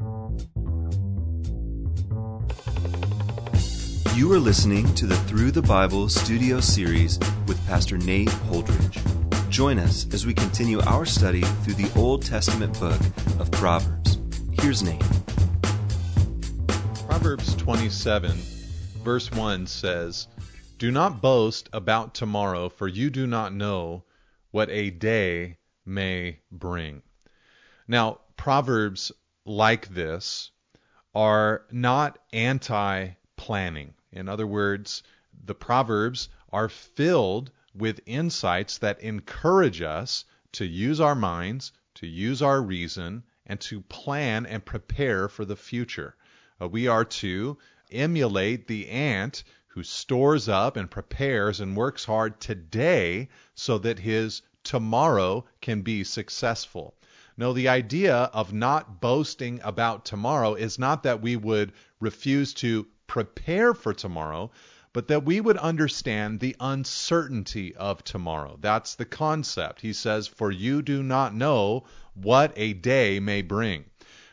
You 0.00 0.38
are 4.32 4.38
listening 4.38 4.94
to 4.94 5.06
the 5.06 5.16
Through 5.26 5.50
the 5.50 5.60
Bible 5.60 6.08
studio 6.08 6.60
series 6.60 7.18
with 7.46 7.62
Pastor 7.66 7.98
Nate 7.98 8.28
Holdridge. 8.28 9.50
Join 9.50 9.78
us 9.78 10.06
as 10.14 10.24
we 10.24 10.32
continue 10.32 10.80
our 10.80 11.04
study 11.04 11.42
through 11.42 11.74
the 11.74 11.92
Old 11.98 12.24
Testament 12.24 12.80
book 12.80 12.98
of 13.38 13.50
Proverbs. 13.50 14.18
Here's 14.52 14.82
Nate. 14.82 15.04
Proverbs 17.06 17.54
27, 17.56 18.30
verse 19.04 19.30
1 19.30 19.66
says, 19.66 20.28
Do 20.78 20.90
not 20.90 21.20
boast 21.20 21.68
about 21.74 22.14
tomorrow, 22.14 22.70
for 22.70 22.88
you 22.88 23.10
do 23.10 23.26
not 23.26 23.52
know 23.52 24.04
what 24.50 24.70
a 24.70 24.88
day 24.88 25.58
may 25.84 26.38
bring. 26.50 27.02
Now, 27.86 28.20
Proverbs 28.38 29.12
like 29.44 29.88
this 29.88 30.50
are 31.14 31.66
not 31.70 32.18
anti 32.32 33.10
planning. 33.36 33.94
In 34.12 34.28
other 34.28 34.46
words, 34.46 35.02
the 35.44 35.54
Proverbs 35.54 36.28
are 36.52 36.68
filled 36.68 37.50
with 37.74 38.00
insights 38.06 38.78
that 38.78 39.00
encourage 39.00 39.80
us 39.80 40.24
to 40.52 40.64
use 40.64 41.00
our 41.00 41.14
minds, 41.14 41.72
to 41.94 42.06
use 42.06 42.42
our 42.42 42.60
reason, 42.60 43.22
and 43.46 43.60
to 43.60 43.80
plan 43.82 44.46
and 44.46 44.64
prepare 44.64 45.28
for 45.28 45.44
the 45.44 45.56
future. 45.56 46.16
Uh, 46.60 46.68
we 46.68 46.86
are 46.86 47.04
to 47.04 47.58
emulate 47.90 48.66
the 48.66 48.88
ant 48.88 49.42
who 49.68 49.82
stores 49.82 50.48
up 50.48 50.76
and 50.76 50.90
prepares 50.90 51.60
and 51.60 51.76
works 51.76 52.04
hard 52.04 52.40
today 52.40 53.28
so 53.54 53.78
that 53.78 53.98
his 53.98 54.42
tomorrow 54.64 55.44
can 55.60 55.82
be 55.82 56.04
successful. 56.04 56.94
No, 57.36 57.52
the 57.52 57.68
idea 57.68 58.14
of 58.14 58.52
not 58.52 59.00
boasting 59.00 59.60
about 59.62 60.04
tomorrow 60.04 60.54
is 60.54 60.78
not 60.78 61.04
that 61.04 61.22
we 61.22 61.36
would 61.36 61.72
refuse 62.00 62.54
to 62.54 62.86
prepare 63.06 63.74
for 63.74 63.94
tomorrow, 63.94 64.50
but 64.92 65.08
that 65.08 65.24
we 65.24 65.40
would 65.40 65.56
understand 65.56 66.40
the 66.40 66.56
uncertainty 66.60 67.74
of 67.76 68.02
tomorrow. 68.02 68.58
That's 68.60 68.96
the 68.96 69.04
concept. 69.04 69.80
He 69.80 69.92
says, 69.92 70.26
For 70.26 70.50
you 70.50 70.82
do 70.82 71.02
not 71.02 71.34
know 71.34 71.84
what 72.14 72.52
a 72.56 72.72
day 72.72 73.20
may 73.20 73.42
bring. 73.42 73.84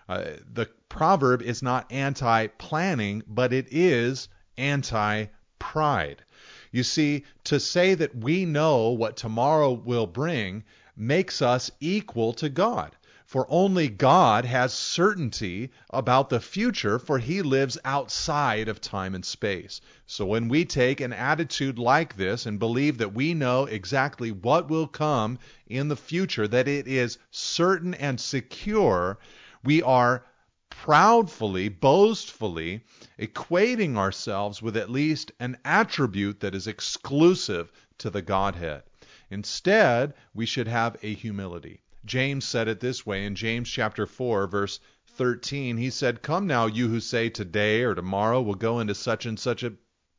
Uh, 0.09 0.23
the 0.51 0.67
proverb 0.89 1.41
is 1.41 1.61
not 1.61 1.91
anti 1.91 2.47
planning, 2.47 3.21
but 3.27 3.53
it 3.53 3.67
is 3.71 4.29
anti 4.57 5.25
pride. 5.59 6.23
You 6.71 6.83
see, 6.83 7.25
to 7.45 7.59
say 7.59 7.93
that 7.93 8.15
we 8.15 8.45
know 8.45 8.89
what 8.89 9.17
tomorrow 9.17 9.71
will 9.71 10.07
bring 10.07 10.63
makes 10.95 11.41
us 11.41 11.69
equal 11.79 12.33
to 12.33 12.49
God. 12.49 12.95
For 13.27 13.45
only 13.49 13.89
God 13.89 14.45
has 14.45 14.73
certainty 14.73 15.71
about 15.89 16.29
the 16.29 16.39
future, 16.39 16.97
for 16.97 17.19
he 17.19 17.41
lives 17.41 17.77
outside 17.83 18.69
of 18.69 18.79
time 18.79 19.13
and 19.13 19.25
space. 19.25 19.81
So 20.05 20.25
when 20.25 20.47
we 20.47 20.63
take 20.63 21.01
an 21.01 21.11
attitude 21.11 21.77
like 21.77 22.15
this 22.15 22.45
and 22.45 22.57
believe 22.57 22.99
that 22.99 23.13
we 23.13 23.33
know 23.33 23.65
exactly 23.65 24.31
what 24.31 24.69
will 24.69 24.87
come 24.87 25.39
in 25.67 25.89
the 25.89 25.97
future, 25.97 26.47
that 26.47 26.69
it 26.69 26.87
is 26.87 27.17
certain 27.29 27.93
and 27.95 28.17
secure, 28.17 29.19
we 29.61 29.83
are 29.83 30.23
proudfully, 30.69 31.67
boastfully 31.67 32.85
equating 33.19 33.97
ourselves 33.97 34.61
with 34.61 34.77
at 34.77 34.89
least 34.89 35.33
an 35.41 35.57
attribute 35.65 36.39
that 36.39 36.55
is 36.55 36.65
exclusive 36.65 37.73
to 37.97 38.09
the 38.09 38.21
Godhead. 38.21 38.83
Instead, 39.29 40.13
we 40.33 40.45
should 40.45 40.69
have 40.69 40.95
a 41.03 41.13
humility. 41.13 41.81
James 42.07 42.45
said 42.45 42.69
it 42.69 42.79
this 42.79 43.05
way 43.05 43.25
in 43.25 43.35
James 43.35 43.69
chapter 43.69 44.05
4 44.05 44.47
verse 44.47 44.79
13. 45.07 45.75
He 45.75 45.89
said, 45.89 46.21
"Come 46.21 46.47
now, 46.47 46.65
you 46.65 46.87
who 46.87 47.01
say 47.01 47.29
today 47.29 47.83
or 47.83 47.93
tomorrow 47.93 48.39
we'll 48.39 48.55
go 48.55 48.79
into 48.79 48.95
such 48.95 49.25
and 49.25 49.37
such 49.37 49.61
a 49.61 49.73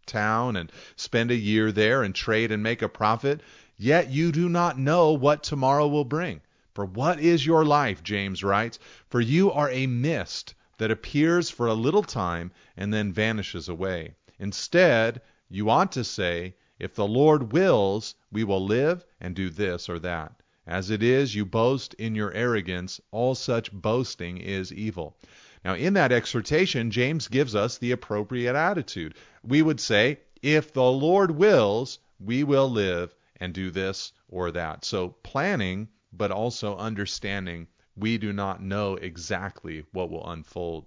town 0.04 0.54
and 0.54 0.70
spend 0.96 1.30
a 1.30 1.34
year 1.34 1.72
there 1.72 2.02
and 2.02 2.14
trade 2.14 2.52
and 2.52 2.62
make 2.62 2.82
a 2.82 2.90
profit, 2.90 3.40
yet 3.78 4.10
you 4.10 4.32
do 4.32 4.50
not 4.50 4.78
know 4.78 5.14
what 5.14 5.42
tomorrow 5.42 5.88
will 5.88 6.04
bring. 6.04 6.42
For 6.74 6.84
what 6.84 7.20
is 7.20 7.46
your 7.46 7.64
life?" 7.64 8.02
James 8.02 8.44
writes, 8.44 8.78
"for 9.08 9.22
you 9.22 9.50
are 9.50 9.70
a 9.70 9.86
mist 9.86 10.54
that 10.76 10.90
appears 10.90 11.48
for 11.48 11.68
a 11.68 11.72
little 11.72 12.02
time 12.02 12.52
and 12.76 12.92
then 12.92 13.14
vanishes 13.14 13.66
away." 13.66 14.14
Instead, 14.38 15.22
you 15.48 15.70
ought 15.70 15.92
to 15.92 16.04
say, 16.04 16.54
"If 16.78 16.94
the 16.94 17.08
Lord 17.08 17.54
wills, 17.54 18.14
we 18.30 18.44
will 18.44 18.62
live 18.62 19.06
and 19.22 19.34
do 19.34 19.48
this 19.48 19.88
or 19.88 19.98
that." 20.00 20.37
As 20.68 20.90
it 20.90 21.02
is, 21.02 21.34
you 21.34 21.46
boast 21.46 21.94
in 21.94 22.14
your 22.14 22.30
arrogance. 22.32 23.00
All 23.10 23.34
such 23.34 23.72
boasting 23.72 24.36
is 24.36 24.70
evil. 24.70 25.16
Now, 25.64 25.74
in 25.74 25.94
that 25.94 26.12
exhortation, 26.12 26.90
James 26.90 27.26
gives 27.28 27.54
us 27.54 27.78
the 27.78 27.92
appropriate 27.92 28.54
attitude. 28.54 29.14
We 29.42 29.62
would 29.62 29.80
say, 29.80 30.20
if 30.42 30.74
the 30.74 30.84
Lord 30.84 31.30
wills, 31.30 31.98
we 32.20 32.44
will 32.44 32.70
live 32.70 33.14
and 33.36 33.54
do 33.54 33.70
this 33.70 34.12
or 34.28 34.50
that. 34.50 34.84
So, 34.84 35.08
planning, 35.08 35.88
but 36.12 36.30
also 36.30 36.76
understanding 36.76 37.66
we 37.96 38.18
do 38.18 38.34
not 38.34 38.62
know 38.62 38.96
exactly 38.96 39.86
what 39.92 40.10
will 40.10 40.30
unfold. 40.30 40.84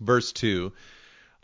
Verse 0.00 0.32
2 0.32 0.72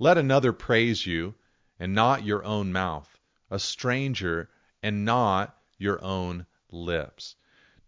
Let 0.01 0.19
another 0.19 0.53
praise 0.53 1.07
you, 1.07 1.37
and 1.79 1.95
not 1.95 2.25
your 2.25 2.45
own 2.45 2.73
mouth, 2.73 3.21
a 3.53 3.61
stranger, 3.61 4.51
and 4.83 5.05
not 5.05 5.57
your 5.79 6.03
own 6.05 6.45
lips. 6.69 7.37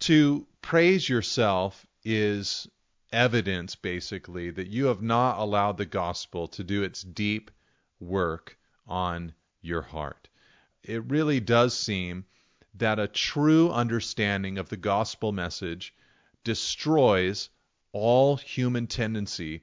To 0.04 0.46
praise 0.60 1.08
yourself 1.08 1.86
is 2.04 2.68
evidence, 3.10 3.74
basically, 3.74 4.50
that 4.50 4.66
you 4.66 4.84
have 4.84 5.00
not 5.00 5.38
allowed 5.38 5.78
the 5.78 5.86
gospel 5.86 6.46
to 6.48 6.62
do 6.62 6.82
its 6.82 7.02
deep 7.02 7.50
work 8.00 8.58
on 8.86 9.32
your 9.62 9.80
heart. 9.80 10.28
It 10.82 11.10
really 11.10 11.40
does 11.40 11.74
seem 11.74 12.26
that 12.74 12.98
a 12.98 13.08
true 13.08 13.70
understanding 13.70 14.58
of 14.58 14.68
the 14.68 14.76
gospel 14.76 15.32
message 15.32 15.94
destroys 16.44 17.48
all 17.92 18.36
human 18.36 18.86
tendency 18.86 19.62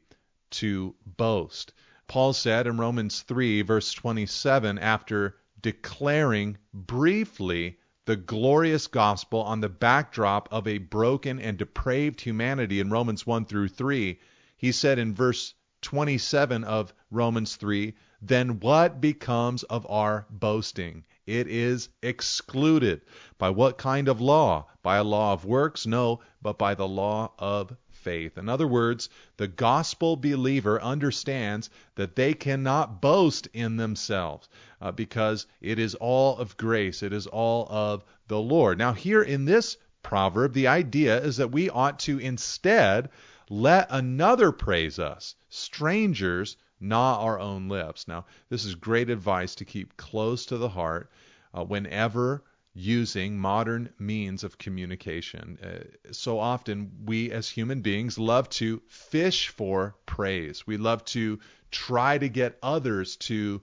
to 0.49 0.95
boast. 1.05 1.71
Paul 2.07 2.33
said 2.33 2.65
in 2.65 2.79
Romans 2.79 3.21
3, 3.21 3.61
verse 3.61 3.93
27, 3.93 4.79
after 4.79 5.35
declaring 5.61 6.57
briefly 6.73 7.77
the 8.05 8.15
glorious 8.15 8.87
gospel 8.87 9.41
on 9.41 9.61
the 9.61 9.69
backdrop 9.69 10.49
of 10.51 10.67
a 10.67 10.79
broken 10.79 11.39
and 11.39 11.57
depraved 11.57 12.21
humanity 12.21 12.79
in 12.79 12.89
Romans 12.89 13.27
1 13.27 13.45
through 13.45 13.67
3, 13.67 14.19
he 14.57 14.71
said 14.71 14.97
in 14.97 15.13
verse 15.13 15.53
27 15.81 16.63
of 16.63 16.93
Romans 17.11 17.55
3, 17.55 17.93
then 18.21 18.59
what 18.59 19.01
becomes 19.01 19.63
of 19.63 19.85
our 19.89 20.25
boasting? 20.29 21.03
It 21.25 21.47
is 21.47 21.89
excluded. 22.01 23.01
By 23.37 23.51
what 23.51 23.77
kind 23.77 24.07
of 24.07 24.19
law? 24.19 24.67
By 24.83 24.97
a 24.97 25.03
law 25.03 25.33
of 25.33 25.45
works? 25.45 25.85
No, 25.85 26.21
but 26.41 26.57
by 26.57 26.75
the 26.75 26.87
law 26.87 27.31
of 27.37 27.75
faith. 28.01 28.37
In 28.37 28.49
other 28.49 28.67
words, 28.67 29.09
the 29.37 29.47
gospel 29.47 30.15
believer 30.15 30.81
understands 30.81 31.69
that 31.95 32.15
they 32.15 32.33
cannot 32.33 33.01
boast 33.01 33.47
in 33.53 33.77
themselves 33.77 34.49
uh, 34.81 34.91
because 34.91 35.47
it 35.61 35.79
is 35.79 35.95
all 35.95 36.37
of 36.37 36.57
grace, 36.57 37.03
it 37.03 37.13
is 37.13 37.27
all 37.27 37.67
of 37.69 38.03
the 38.27 38.39
Lord. 38.39 38.77
Now, 38.77 38.93
here 38.93 39.21
in 39.21 39.45
this 39.45 39.77
proverb, 40.03 40.53
the 40.53 40.67
idea 40.67 41.21
is 41.21 41.37
that 41.37 41.51
we 41.51 41.69
ought 41.69 41.99
to 41.99 42.17
instead 42.19 43.09
let 43.49 43.87
another 43.89 44.51
praise 44.51 44.97
us, 44.97 45.35
strangers, 45.49 46.57
not 46.79 47.19
our 47.19 47.39
own 47.39 47.67
lips. 47.67 48.07
Now, 48.07 48.25
this 48.49 48.65
is 48.65 48.75
great 48.75 49.09
advice 49.09 49.55
to 49.55 49.65
keep 49.65 49.97
close 49.97 50.45
to 50.47 50.57
the 50.57 50.69
heart 50.69 51.11
uh, 51.53 51.63
whenever 51.63 52.43
using 52.73 53.37
modern 53.37 53.89
means 53.99 54.43
of 54.43 54.57
communication. 54.57 55.57
Uh, 55.61 56.11
so 56.13 56.39
often, 56.39 56.91
we 57.05 57.31
as 57.31 57.49
human 57.49 57.81
beings 57.81 58.17
love 58.17 58.47
to 58.49 58.81
fish 58.87 59.49
for 59.49 59.95
praise. 60.05 60.65
We 60.65 60.77
love 60.77 61.03
to 61.05 61.39
try 61.71 62.17
to 62.17 62.29
get 62.29 62.57
others 62.63 63.17
to 63.17 63.61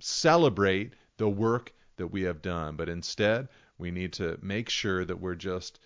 celebrate 0.00 0.94
the 1.18 1.28
work 1.28 1.72
that 1.96 2.08
we 2.08 2.22
have 2.22 2.42
done. 2.42 2.76
But 2.76 2.88
instead, 2.88 3.48
we 3.78 3.90
need 3.90 4.14
to 4.14 4.38
make 4.42 4.68
sure 4.68 5.04
that 5.04 5.20
we're 5.20 5.36
just, 5.36 5.78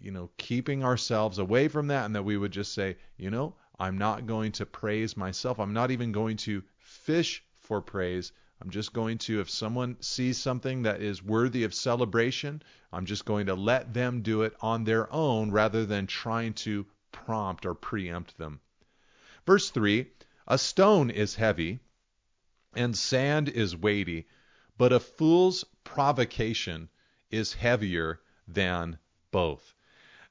you 0.00 0.10
know, 0.10 0.30
keeping 0.38 0.84
ourselves 0.84 1.38
away 1.38 1.68
from 1.68 1.88
that 1.88 2.06
and 2.06 2.14
that 2.14 2.24
we 2.24 2.36
would 2.36 2.52
just 2.52 2.72
say, 2.72 2.96
you 3.16 3.30
know, 3.30 3.54
I'm 3.78 3.98
not 3.98 4.26
going 4.26 4.52
to 4.52 4.66
praise 4.66 5.16
myself. 5.16 5.60
I'm 5.60 5.74
not 5.74 5.90
even 5.90 6.12
going 6.12 6.38
to 6.38 6.62
fish 6.78 7.44
for 7.60 7.80
praise. 7.80 8.32
I'm 8.60 8.70
just 8.70 8.92
going 8.92 9.18
to, 9.18 9.40
if 9.40 9.48
someone 9.48 9.96
sees 10.00 10.36
something 10.36 10.82
that 10.82 11.00
is 11.00 11.22
worthy 11.22 11.62
of 11.62 11.72
celebration, 11.72 12.62
I'm 12.92 13.06
just 13.06 13.24
going 13.24 13.46
to 13.46 13.54
let 13.54 13.94
them 13.94 14.22
do 14.22 14.42
it 14.42 14.56
on 14.60 14.82
their 14.82 15.12
own 15.12 15.52
rather 15.52 15.86
than 15.86 16.06
trying 16.06 16.54
to 16.54 16.86
prompt 17.12 17.64
or 17.64 17.74
preempt 17.74 18.36
them. 18.36 18.60
Verse 19.46 19.70
3 19.70 20.06
A 20.48 20.58
stone 20.58 21.10
is 21.10 21.36
heavy, 21.36 21.78
and 22.74 22.98
sand 22.98 23.48
is 23.48 23.76
weighty, 23.76 24.26
but 24.76 24.92
a 24.92 25.00
fool's 25.00 25.64
provocation 25.84 26.88
is 27.30 27.52
heavier 27.52 28.20
than 28.46 28.98
both. 29.30 29.74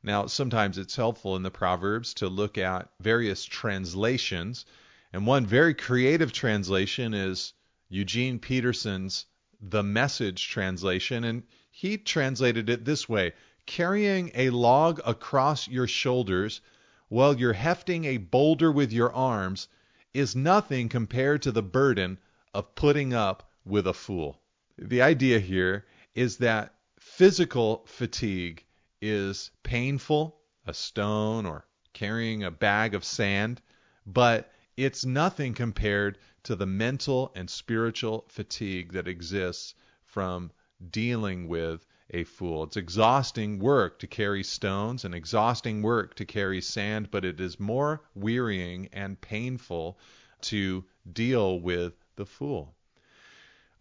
Now, 0.03 0.27
sometimes 0.27 0.77
it's 0.77 0.95
helpful 0.95 1.35
in 1.35 1.43
the 1.43 1.51
Proverbs 1.51 2.13
to 2.15 2.27
look 2.27 2.57
at 2.57 2.91
various 2.99 3.45
translations, 3.45 4.65
and 5.13 5.25
one 5.25 5.45
very 5.45 5.73
creative 5.73 6.31
translation 6.31 7.13
is 7.13 7.53
Eugene 7.89 8.37
Peterson's 8.37 9.25
The 9.61 9.81
Message 9.81 10.49
translation, 10.49 11.23
and 11.23 11.43
he 11.71 11.97
translated 11.97 12.69
it 12.69 12.83
this 12.83 13.07
way 13.07 13.31
Carrying 13.65 14.29
a 14.33 14.49
log 14.49 14.99
across 15.05 15.69
your 15.69 15.87
shoulders 15.87 16.59
while 17.07 17.37
you're 17.37 17.53
hefting 17.53 18.03
a 18.03 18.17
boulder 18.17 18.71
with 18.71 18.91
your 18.91 19.13
arms 19.13 19.69
is 20.13 20.35
nothing 20.35 20.89
compared 20.89 21.41
to 21.43 21.51
the 21.53 21.63
burden 21.63 22.19
of 22.53 22.75
putting 22.75 23.13
up 23.13 23.49
with 23.63 23.87
a 23.87 23.93
fool. 23.93 24.41
The 24.77 25.01
idea 25.01 25.39
here 25.39 25.85
is 26.13 26.37
that 26.37 26.75
physical 26.99 27.85
fatigue 27.85 28.65
is 29.01 29.51
painful, 29.63 30.41
a 30.65 30.73
stone 30.73 31.45
or 31.45 31.65
carrying 31.93 32.43
a 32.43 32.51
bag 32.51 32.93
of 32.93 33.05
sand, 33.05 33.61
but 34.05 34.51
it's 34.77 35.05
nothing 35.05 35.55
compared 35.55 36.19
to 36.43 36.55
the 36.55 36.67
mental 36.67 37.31
and 37.35 37.49
spiritual 37.49 38.25
fatigue 38.29 38.93
that 38.93 39.07
exists 39.07 39.73
from 40.05 40.51
dealing 40.91 41.47
with 41.47 41.85
a 42.11 42.23
fool. 42.23 42.63
It's 42.63 42.77
exhausting 42.77 43.59
work 43.59 43.99
to 43.99 44.07
carry 44.07 44.43
stones 44.43 45.03
and 45.03 45.13
exhausting 45.13 45.81
work 45.81 46.15
to 46.15 46.25
carry 46.25 46.61
sand, 46.61 47.09
but 47.11 47.25
it 47.25 47.41
is 47.41 47.59
more 47.59 48.01
wearying 48.15 48.87
and 48.93 49.19
painful 49.19 49.99
to 50.41 50.85
deal 51.11 51.59
with 51.59 51.93
the 52.15 52.25
fool. 52.25 52.75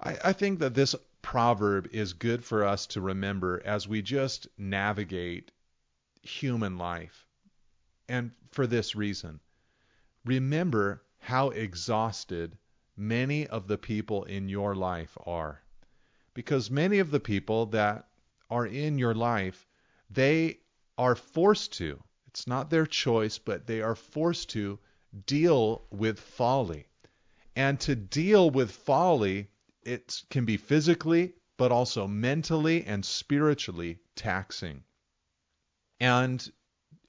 I, 0.01 0.17
I 0.25 0.33
think 0.33 0.59
that 0.61 0.75
this 0.75 0.97
proverb 1.23 1.89
is 1.93 2.15
good 2.15 2.43
for 2.43 2.65
us 2.65 2.87
to 2.87 3.01
remember 3.01 3.63
as 3.65 3.87
we 3.87 4.03
just 4.03 4.49
navigate 4.57 5.53
human 6.23 6.79
life. 6.79 7.27
And 8.09 8.33
for 8.53 8.67
this 8.67 8.97
reason, 8.97 9.41
remember 10.26 11.02
how 11.19 11.50
exhausted 11.50 12.58
many 12.96 13.46
of 13.46 13.69
the 13.69 13.78
people 13.78 14.25
in 14.25 14.49
your 14.49 14.75
life 14.75 15.17
are. 15.25 15.62
Because 16.34 16.70
many 16.70 16.99
of 16.99 17.11
the 17.11 17.20
people 17.20 17.67
that 17.67 18.08
are 18.50 18.67
in 18.67 18.99
your 18.99 19.14
life, 19.14 19.67
they 20.11 20.58
are 20.99 21.14
forced 21.14 21.73
to, 21.75 22.02
it's 22.26 22.46
not 22.46 22.70
their 22.70 22.87
choice, 22.87 23.38
but 23.38 23.67
they 23.67 23.81
are 23.81 23.94
forced 23.94 24.50
to 24.50 24.78
deal 25.26 25.87
with 25.90 26.20
folly. 26.20 26.87
And 27.55 27.81
to 27.81 27.96
deal 27.96 28.50
with 28.50 28.70
folly, 28.70 29.49
it 29.82 30.23
can 30.28 30.44
be 30.44 30.58
physically, 30.58 31.34
but 31.56 31.73
also 31.73 32.06
mentally 32.06 32.84
and 32.84 33.05
spiritually 33.05 33.99
taxing. 34.14 34.84
And 35.99 36.46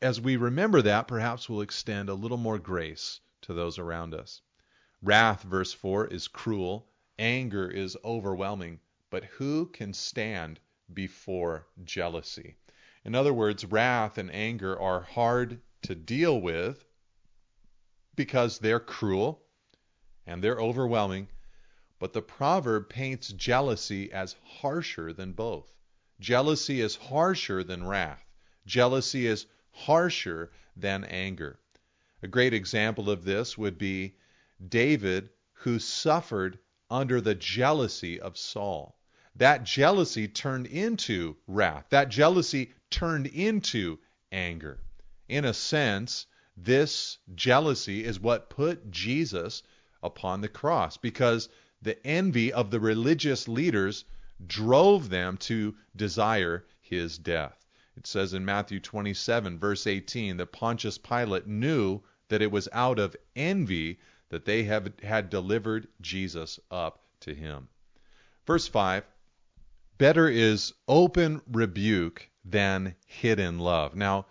as 0.02 0.20
we 0.20 0.36
remember 0.36 0.82
that, 0.82 1.08
perhaps 1.08 1.50
we'll 1.50 1.62
extend 1.62 2.10
a 2.10 2.14
little 2.14 2.38
more 2.38 2.60
grace 2.60 3.20
to 3.42 3.54
those 3.54 3.80
around 3.80 4.14
us. 4.14 4.42
Wrath, 5.02 5.44
verse 5.44 5.74
4, 5.74 6.08
is 6.08 6.28
cruel, 6.28 6.90
anger 7.20 7.70
is 7.70 7.98
overwhelming, 8.04 8.80
but 9.10 9.24
who 9.24 9.68
can 9.68 9.94
stand 9.94 10.60
before 10.94 11.68
jealousy? 11.84 12.58
In 13.06 13.16
other 13.16 13.34
words, 13.34 13.64
wrath 13.66 14.18
and 14.18 14.34
anger 14.34 14.80
are 14.80 15.02
hard 15.02 15.62
to 15.84 15.96
deal 15.96 16.42
with 16.42 16.84
because 18.16 18.60
they're 18.60 18.80
cruel 18.80 19.44
and 20.26 20.44
they're 20.44 20.60
overwhelming, 20.60 21.30
but 22.00 22.14
the 22.14 22.22
proverb 22.22 22.90
paints 22.90 23.30
jealousy 23.30 24.12
as 24.12 24.36
harsher 24.44 25.14
than 25.14 25.32
both. 25.32 25.74
Jealousy 26.20 26.82
is 26.82 26.96
harsher 26.96 27.64
than 27.64 27.88
wrath. 27.88 28.26
Jealousy 28.66 29.26
is 29.28 29.46
harsher 29.78 30.52
than 30.76 31.04
anger. 31.04 31.60
A 32.24 32.28
great 32.28 32.54
example 32.54 33.10
of 33.10 33.24
this 33.24 33.58
would 33.58 33.78
be 33.78 34.16
David, 34.68 35.30
who 35.54 35.78
suffered 35.78 36.58
under 36.90 37.22
the 37.22 37.36
jealousy 37.36 38.20
of 38.20 38.38
Saul. 38.38 38.98
That 39.36 39.64
jealousy 39.64 40.28
turned 40.28 40.66
into 40.66 41.38
wrath. 41.46 41.86
That 41.90 42.10
jealousy 42.10 42.74
turned 42.90 43.28
into 43.28 44.00
anger. 44.32 44.80
In 45.30 45.46
a 45.46 45.54
sense, 45.54 46.26
this 46.56 47.20
jealousy 47.36 48.04
is 48.04 48.20
what 48.20 48.50
put 48.50 48.90
Jesus 48.90 49.62
upon 50.02 50.42
the 50.42 50.48
cross 50.48 50.98
because 50.98 51.50
the 51.82 52.04
envy 52.06 52.52
of 52.52 52.72
the 52.72 52.80
religious 52.80 53.48
leaders 53.48 54.06
drove 54.46 55.10
them 55.10 55.38
to 55.38 55.76
desire 55.96 56.66
his 56.82 57.18
death. 57.18 57.57
It 57.98 58.06
says 58.06 58.36
in 58.36 58.46
Matthew 58.46 58.80
27, 58.80 59.58
verse 59.58 59.88
18, 59.88 60.38
that 60.38 60.52
Pontius 60.52 61.00
Pilate 61.00 61.48
knew 61.48 62.02
that 62.30 62.44
it 62.44 62.52
was 62.52 62.70
out 62.72 63.00
of 63.00 63.16
envy 63.36 64.00
that 64.30 64.46
they 64.46 64.64
have, 64.66 64.94
had 65.02 65.32
delivered 65.32 65.88
Jesus 66.00 66.60
up 66.70 67.04
to 67.22 67.34
him. 67.34 67.70
Verse 68.46 68.68
5 68.68 69.04
Better 69.98 70.30
is 70.30 70.74
open 70.88 71.42
rebuke 71.52 72.30
than 72.46 72.96
hidden 73.08 73.58
love. 73.58 73.96
Now, 73.96 74.28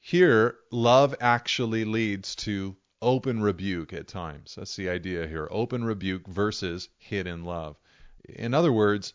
here, 0.00 0.58
love 0.70 1.14
actually 1.20 1.84
leads 1.84 2.34
to 2.36 2.74
open 3.02 3.42
rebuke 3.42 3.92
at 3.92 4.08
times. 4.08 4.54
That's 4.54 4.76
the 4.76 4.88
idea 4.88 5.26
here. 5.26 5.46
Open 5.50 5.84
rebuke 5.84 6.26
versus 6.26 6.88
hidden 6.96 7.44
love. 7.44 7.76
In 8.24 8.54
other 8.54 8.72
words, 8.72 9.12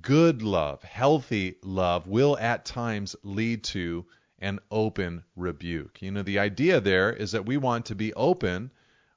good 0.00 0.42
love, 0.42 0.82
healthy 0.82 1.56
love 1.62 2.06
will 2.06 2.36
at 2.38 2.64
times 2.64 3.16
lead 3.22 3.64
to 3.64 4.06
an 4.38 4.60
open 4.70 5.24
rebuke. 5.34 6.02
You 6.02 6.10
know, 6.10 6.22
the 6.22 6.38
idea 6.38 6.80
there 6.80 7.12
is 7.12 7.32
that 7.32 7.46
we 7.46 7.56
want 7.56 7.86
to 7.86 7.94
be 7.94 8.12
open 8.14 8.70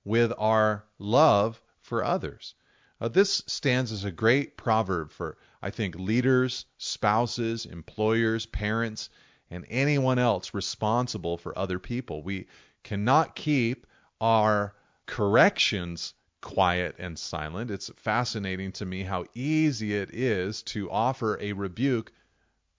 with 0.06 0.32
our 0.38 0.86
love 0.98 1.62
for 1.82 2.04
others. 2.04 2.56
Uh, 3.02 3.08
this 3.08 3.44
stands 3.48 3.92
as 3.92 4.04
a 4.04 4.12
great 4.12 4.58
proverb 4.58 5.12
for, 5.12 5.38
I 5.62 5.70
think, 5.70 5.96
leaders, 5.96 6.66
spouses, 6.78 7.66
employers, 7.66 8.46
parents, 8.46 9.10
and 9.50 9.66
anyone 9.70 10.20
else 10.20 10.54
responsible 10.54 11.38
for 11.38 11.58
other 11.58 11.80
people. 11.80 12.24
We 12.24 12.48
cannot 12.84 13.36
keep 13.36 13.88
our 14.22 14.76
corrections 15.06 16.14
quiet 16.42 16.96
and 17.00 17.18
silent. 17.18 17.72
It's 17.72 17.92
fascinating 17.98 18.72
to 18.74 18.86
me 18.86 19.04
how 19.04 19.26
easy 19.34 19.96
it 19.96 20.14
is 20.14 20.64
to 20.64 20.90
offer 20.90 21.38
a 21.40 21.54
rebuke 21.54 22.12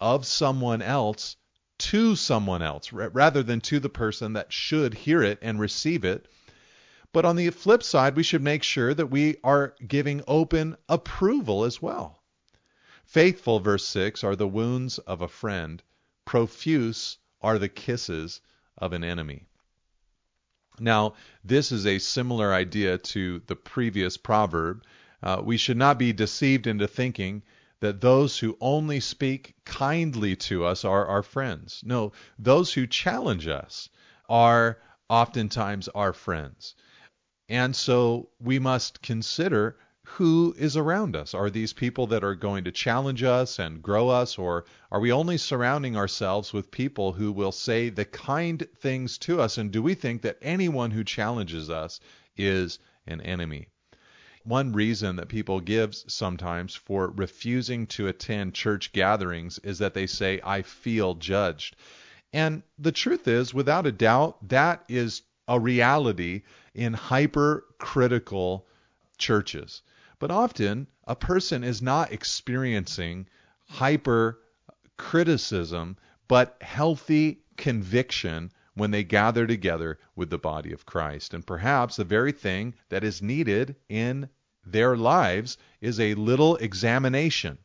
of 0.00 0.26
someone 0.26 0.82
else 0.82 1.36
to 1.78 2.14
someone 2.14 2.62
else 2.62 2.92
rather 2.92 3.42
than 3.42 3.60
to 3.62 3.80
the 3.80 3.88
person 3.88 4.34
that 4.34 4.52
should 4.52 4.94
hear 4.94 5.22
it 5.22 5.38
and 5.40 5.58
receive 5.58 6.04
it. 6.04 6.26
But 7.12 7.24
on 7.24 7.36
the 7.36 7.50
flip 7.50 7.82
side, 7.82 8.16
we 8.16 8.22
should 8.22 8.42
make 8.42 8.62
sure 8.62 8.94
that 8.94 9.06
we 9.06 9.36
are 9.42 9.74
giving 9.86 10.22
open 10.28 10.76
approval 10.88 11.64
as 11.64 11.82
well. 11.82 12.22
Faithful, 13.04 13.58
verse 13.58 13.84
6, 13.86 14.22
are 14.22 14.36
the 14.36 14.46
wounds 14.46 14.98
of 14.98 15.20
a 15.20 15.28
friend, 15.28 15.82
profuse 16.24 17.18
are 17.40 17.58
the 17.58 17.68
kisses 17.68 18.40
of 18.78 18.92
an 18.92 19.02
enemy. 19.02 19.48
Now, 20.80 21.14
this 21.44 21.70
is 21.72 21.86
a 21.86 21.98
similar 21.98 22.52
idea 22.52 22.98
to 22.98 23.40
the 23.46 23.56
previous 23.56 24.16
proverb. 24.16 24.82
Uh, 25.22 25.42
we 25.44 25.56
should 25.56 25.76
not 25.76 25.98
be 25.98 26.12
deceived 26.12 26.66
into 26.66 26.88
thinking 26.88 27.42
that 27.80 28.00
those 28.00 28.38
who 28.38 28.56
only 28.60 29.00
speak 29.00 29.54
kindly 29.64 30.36
to 30.36 30.64
us 30.64 30.84
are 30.84 31.06
our 31.06 31.22
friends. 31.22 31.82
No, 31.84 32.12
those 32.38 32.72
who 32.72 32.86
challenge 32.86 33.48
us 33.48 33.88
are 34.28 34.78
oftentimes 35.08 35.88
our 35.88 36.12
friends. 36.12 36.74
And 37.48 37.74
so 37.74 38.28
we 38.38 38.58
must 38.58 39.02
consider 39.02 39.76
who 40.14 40.54
is 40.58 40.76
around 40.76 41.14
us. 41.14 41.34
Are 41.34 41.50
these 41.50 41.72
people 41.72 42.08
that 42.08 42.24
are 42.24 42.34
going 42.34 42.64
to 42.64 42.72
challenge 42.72 43.22
us 43.22 43.58
and 43.58 43.82
grow 43.82 44.08
us, 44.08 44.38
or 44.38 44.64
are 44.90 45.00
we 45.00 45.12
only 45.12 45.38
surrounding 45.38 45.96
ourselves 45.96 46.52
with 46.52 46.70
people 46.70 47.12
who 47.12 47.32
will 47.32 47.52
say 47.52 47.88
the 47.90 48.04
kind 48.04 48.66
things 48.76 49.18
to 49.18 49.40
us? 49.40 49.56
And 49.56 49.70
do 49.70 49.82
we 49.82 49.94
think 49.94 50.22
that 50.22 50.38
anyone 50.42 50.90
who 50.90 51.04
challenges 51.04 51.70
us 51.70 52.00
is 52.36 52.78
an 53.06 53.20
enemy? 53.20 53.68
One 54.44 54.72
reason 54.72 55.16
that 55.16 55.28
people 55.28 55.60
give 55.60 55.94
sometimes 55.94 56.74
for 56.74 57.10
refusing 57.10 57.86
to 57.88 58.08
attend 58.08 58.54
church 58.54 58.92
gatherings 58.92 59.58
is 59.58 59.78
that 59.78 59.94
they 59.94 60.06
say, 60.06 60.40
I 60.42 60.62
feel 60.62 61.14
judged. 61.14 61.76
And 62.32 62.62
the 62.78 62.92
truth 62.92 63.28
is, 63.28 63.54
without 63.54 63.86
a 63.86 63.92
doubt, 63.92 64.48
that 64.48 64.84
is 64.88 65.22
a 65.46 65.60
reality 65.60 66.42
in 66.74 66.94
hypercritical 66.94 68.66
churches. 69.18 69.82
But 70.20 70.30
often 70.30 70.86
a 71.04 71.16
person 71.16 71.64
is 71.64 71.80
not 71.80 72.12
experiencing 72.12 73.26
hyper 73.66 74.38
criticism, 74.98 75.96
but 76.28 76.58
healthy 76.60 77.40
conviction 77.56 78.52
when 78.74 78.90
they 78.90 79.02
gather 79.02 79.46
together 79.46 79.98
with 80.14 80.28
the 80.28 80.38
body 80.38 80.72
of 80.74 80.84
Christ. 80.84 81.32
And 81.32 81.46
perhaps 81.46 81.96
the 81.96 82.04
very 82.04 82.32
thing 82.32 82.74
that 82.90 83.02
is 83.02 83.22
needed 83.22 83.76
in 83.88 84.28
their 84.62 84.94
lives 84.94 85.56
is 85.80 85.98
a 85.98 86.12
little 86.12 86.56
examination. 86.56 87.56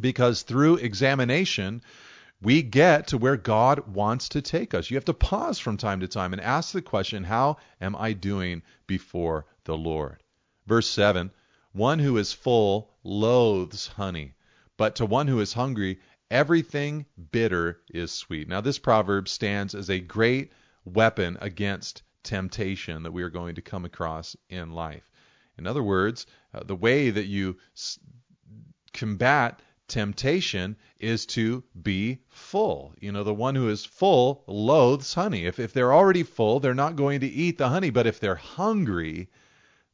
Because 0.00 0.42
through 0.42 0.76
examination, 0.76 1.82
we 2.40 2.62
get 2.62 3.08
to 3.08 3.18
where 3.18 3.36
God 3.36 3.94
wants 3.94 4.30
to 4.30 4.40
take 4.40 4.72
us. 4.72 4.90
You 4.90 4.96
have 4.96 5.04
to 5.04 5.12
pause 5.12 5.58
from 5.58 5.76
time 5.76 6.00
to 6.00 6.08
time 6.08 6.32
and 6.32 6.40
ask 6.40 6.72
the 6.72 6.80
question, 6.80 7.24
How 7.24 7.58
am 7.78 7.94
I 7.94 8.14
doing 8.14 8.62
before 8.86 9.44
the 9.64 9.76
Lord? 9.76 10.22
Verse 10.66 10.88
7 10.88 11.30
One 11.72 11.98
who 11.98 12.18
is 12.18 12.32
full 12.32 12.90
loathes 13.02 13.86
honey, 13.86 14.34
but 14.76 14.96
to 14.96 15.06
one 15.06 15.26
who 15.26 15.40
is 15.40 15.54
hungry, 15.54 16.00
everything 16.30 17.06
bitter 17.30 17.80
is 17.88 18.12
sweet. 18.12 18.48
Now, 18.48 18.60
this 18.60 18.78
proverb 18.78 19.28
stands 19.28 19.74
as 19.74 19.88
a 19.88 19.98
great 19.98 20.52
weapon 20.84 21.38
against 21.40 22.02
temptation 22.22 23.02
that 23.02 23.12
we 23.12 23.22
are 23.22 23.30
going 23.30 23.54
to 23.54 23.62
come 23.62 23.84
across 23.84 24.36
in 24.48 24.72
life. 24.72 25.10
In 25.58 25.66
other 25.66 25.82
words, 25.82 26.26
uh, 26.54 26.62
the 26.64 26.76
way 26.76 27.10
that 27.10 27.26
you 27.26 27.56
s- 27.74 27.98
combat 28.92 29.60
temptation 29.88 30.76
is 30.98 31.26
to 31.26 31.64
be 31.80 32.18
full. 32.28 32.94
You 33.00 33.12
know, 33.12 33.24
the 33.24 33.34
one 33.34 33.54
who 33.54 33.68
is 33.68 33.84
full 33.84 34.44
loathes 34.46 35.14
honey. 35.14 35.46
If, 35.46 35.58
if 35.58 35.72
they're 35.72 35.92
already 35.92 36.22
full, 36.22 36.60
they're 36.60 36.74
not 36.74 36.96
going 36.96 37.20
to 37.20 37.26
eat 37.26 37.58
the 37.58 37.68
honey. 37.68 37.90
But 37.90 38.06
if 38.06 38.20
they're 38.20 38.34
hungry, 38.34 39.28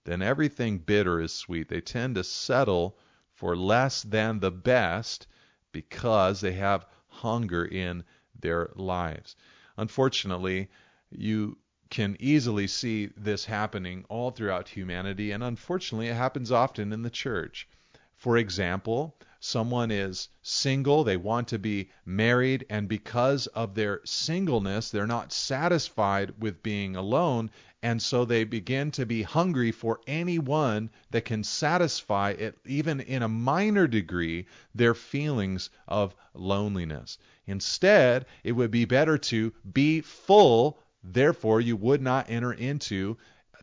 then 0.09 0.23
everything 0.23 0.79
bitter 0.79 1.21
is 1.21 1.33
sweet. 1.33 1.69
They 1.69 1.81
tend 1.81 2.15
to 2.15 2.25
settle 2.25 2.99
for 3.35 3.57
less 3.57 4.03
than 4.03 4.41
the 4.41 4.51
best 4.51 5.27
because 5.73 6.41
they 6.41 6.53
have 6.53 6.87
hunger 7.09 7.65
in 7.65 8.05
their 8.39 8.71
lives. 8.75 9.37
Unfortunately, 9.77 10.69
you 11.11 11.59
can 11.91 12.17
easily 12.21 12.67
see 12.67 13.07
this 13.17 13.45
happening 13.45 14.05
all 14.09 14.31
throughout 14.31 14.69
humanity, 14.69 15.31
and 15.31 15.43
unfortunately, 15.43 16.09
it 16.09 16.15
happens 16.15 16.53
often 16.53 16.93
in 16.93 17.03
the 17.03 17.11
church. 17.11 17.69
For 18.15 18.37
example, 18.37 19.17
someone 19.41 19.91
is 19.91 20.29
single, 20.43 21.05
they 21.05 21.17
want 21.17 21.49
to 21.49 21.59
be 21.59 21.91
married, 22.05 22.67
and 22.69 22.89
because 22.89 23.47
of 23.49 23.75
their 23.75 24.01
singleness, 24.05 24.91
they're 24.91 25.07
not 25.07 25.33
satisfied 25.33 26.33
with 26.41 26.63
being 26.63 26.97
alone, 26.97 27.51
and 27.83 28.03
so 28.03 28.25
they 28.25 28.45
begin 28.45 28.91
to 28.91 29.07
be 29.07 29.23
hungry 29.23 29.71
for 29.71 30.01
anyone 30.07 30.91
that 31.11 31.25
can 31.25 31.45
satisfy 31.45 32.31
it, 32.31 32.59
even 32.67 33.01
in 33.01 33.23
a 33.23 33.29
minor 33.29 33.87
degree, 33.87 34.47
their 34.75 34.95
feelings 34.95 35.71
of 35.87 36.15
loneliness. 36.35 37.19
Instead, 37.47 38.27
it 38.43 38.53
would 38.53 38.71
be 38.71 38.85
better 38.85 39.17
to 39.19 39.53
be 39.73 40.01
full 40.01 40.79
Therefore, 41.05 41.61
you 41.61 41.77
would 41.77 42.03
not 42.03 42.29
enter 42.29 42.53
into 42.53 43.19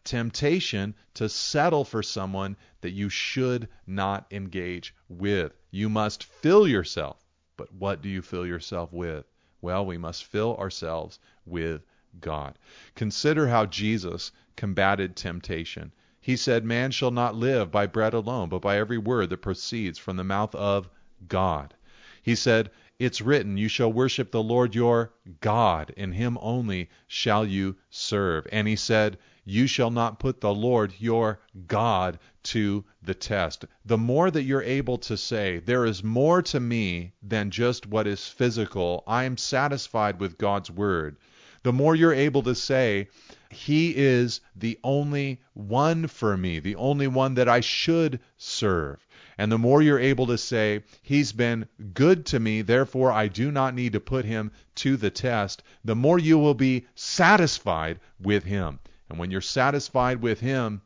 temptation 0.05 0.95
to 1.15 1.27
settle 1.27 1.83
for 1.83 2.01
someone 2.01 2.55
that 2.81 2.91
you 2.91 3.09
should 3.09 3.67
not 3.85 4.25
engage 4.31 4.95
with. 5.09 5.51
You 5.71 5.89
must 5.89 6.23
fill 6.23 6.67
yourself. 6.67 7.17
But 7.57 7.73
what 7.73 8.01
do 8.01 8.09
you 8.09 8.21
fill 8.21 8.45
yourself 8.45 8.93
with? 8.93 9.25
Well, 9.61 9.85
we 9.85 9.97
must 9.97 10.25
fill 10.25 10.55
ourselves 10.57 11.19
with 11.45 11.81
God. 12.21 12.57
Consider 12.95 13.47
how 13.47 13.65
Jesus 13.65 14.31
combated 14.55 15.15
temptation. 15.15 15.91
He 16.21 16.35
said, 16.35 16.63
Man 16.63 16.91
shall 16.91 17.11
not 17.11 17.35
live 17.35 17.71
by 17.71 17.87
bread 17.87 18.13
alone, 18.13 18.49
but 18.49 18.61
by 18.61 18.77
every 18.77 18.97
word 18.97 19.29
that 19.29 19.41
proceeds 19.41 19.97
from 19.97 20.17
the 20.17 20.23
mouth 20.23 20.55
of 20.55 20.89
God. 21.27 21.73
He 22.21 22.35
said, 22.35 22.71
it's 22.97 23.19
written, 23.19 23.57
You 23.57 23.67
shall 23.67 23.91
worship 23.91 24.31
the 24.31 24.41
Lord 24.41 24.73
your 24.73 25.11
God, 25.41 25.93
and 25.97 26.15
him 26.15 26.37
only 26.41 26.89
shall 27.07 27.45
you 27.45 27.75
serve. 27.89 28.47
And 28.53 28.69
he 28.69 28.77
said, 28.77 29.17
You 29.47 29.67
shall 29.67 29.91
not 29.91 30.17
put 30.17 30.41
the 30.41 30.51
Lord 30.51 30.95
your 30.97 31.39
God 31.67 32.17
to 32.45 32.83
the 33.03 33.13
test. 33.13 33.65
The 33.85 33.95
more 33.95 34.31
that 34.31 34.41
you're 34.41 34.63
able 34.63 34.97
to 34.97 35.15
say, 35.15 35.59
There 35.59 35.85
is 35.85 36.03
more 36.03 36.41
to 36.41 36.59
me 36.59 37.13
than 37.21 37.51
just 37.51 37.85
what 37.85 38.07
is 38.07 38.27
physical, 38.27 39.03
I 39.05 39.25
am 39.25 39.37
satisfied 39.37 40.19
with 40.19 40.39
God's 40.39 40.71
word, 40.71 41.17
the 41.61 41.71
more 41.71 41.95
you're 41.95 42.11
able 42.11 42.41
to 42.41 42.55
say, 42.55 43.07
He 43.51 43.95
is 43.95 44.41
the 44.55 44.79
only 44.83 45.41
one 45.53 46.07
for 46.07 46.35
me, 46.35 46.57
the 46.57 46.75
only 46.75 47.07
one 47.07 47.35
that 47.35 47.47
I 47.47 47.59
should 47.59 48.19
serve. 48.37 49.05
And 49.37 49.51
the 49.51 49.59
more 49.59 49.81
you're 49.81 49.99
able 49.99 50.25
to 50.25 50.39
say, 50.39 50.83
He's 51.03 51.33
been 51.33 51.67
good 51.93 52.25
to 52.27 52.39
me, 52.39 52.63
therefore 52.63 53.11
I 53.11 53.27
do 53.27 53.51
not 53.51 53.75
need 53.75 53.93
to 53.93 53.99
put 53.99 54.25
Him 54.25 54.51
to 54.75 54.97
the 54.97 55.11
test, 55.11 55.61
the 55.83 55.95
more 55.95 56.17
you 56.17 56.39
will 56.39 56.55
be 56.55 56.87
satisfied 56.95 57.99
with 58.19 58.43
Him. 58.43 58.79
And 59.09 59.19
when 59.19 59.31
you're 59.31 59.41
satisfied 59.41 60.21
with 60.21 60.39
Him, 60.39 60.81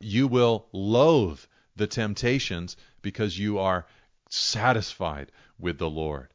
you 0.00 0.26
will 0.26 0.68
loathe 0.72 1.40
the 1.76 1.86
temptations 1.86 2.76
because 3.02 3.38
you 3.38 3.58
are 3.58 3.86
satisfied 4.28 5.30
with 5.58 5.78
the 5.78 5.90
Lord. 5.90 6.32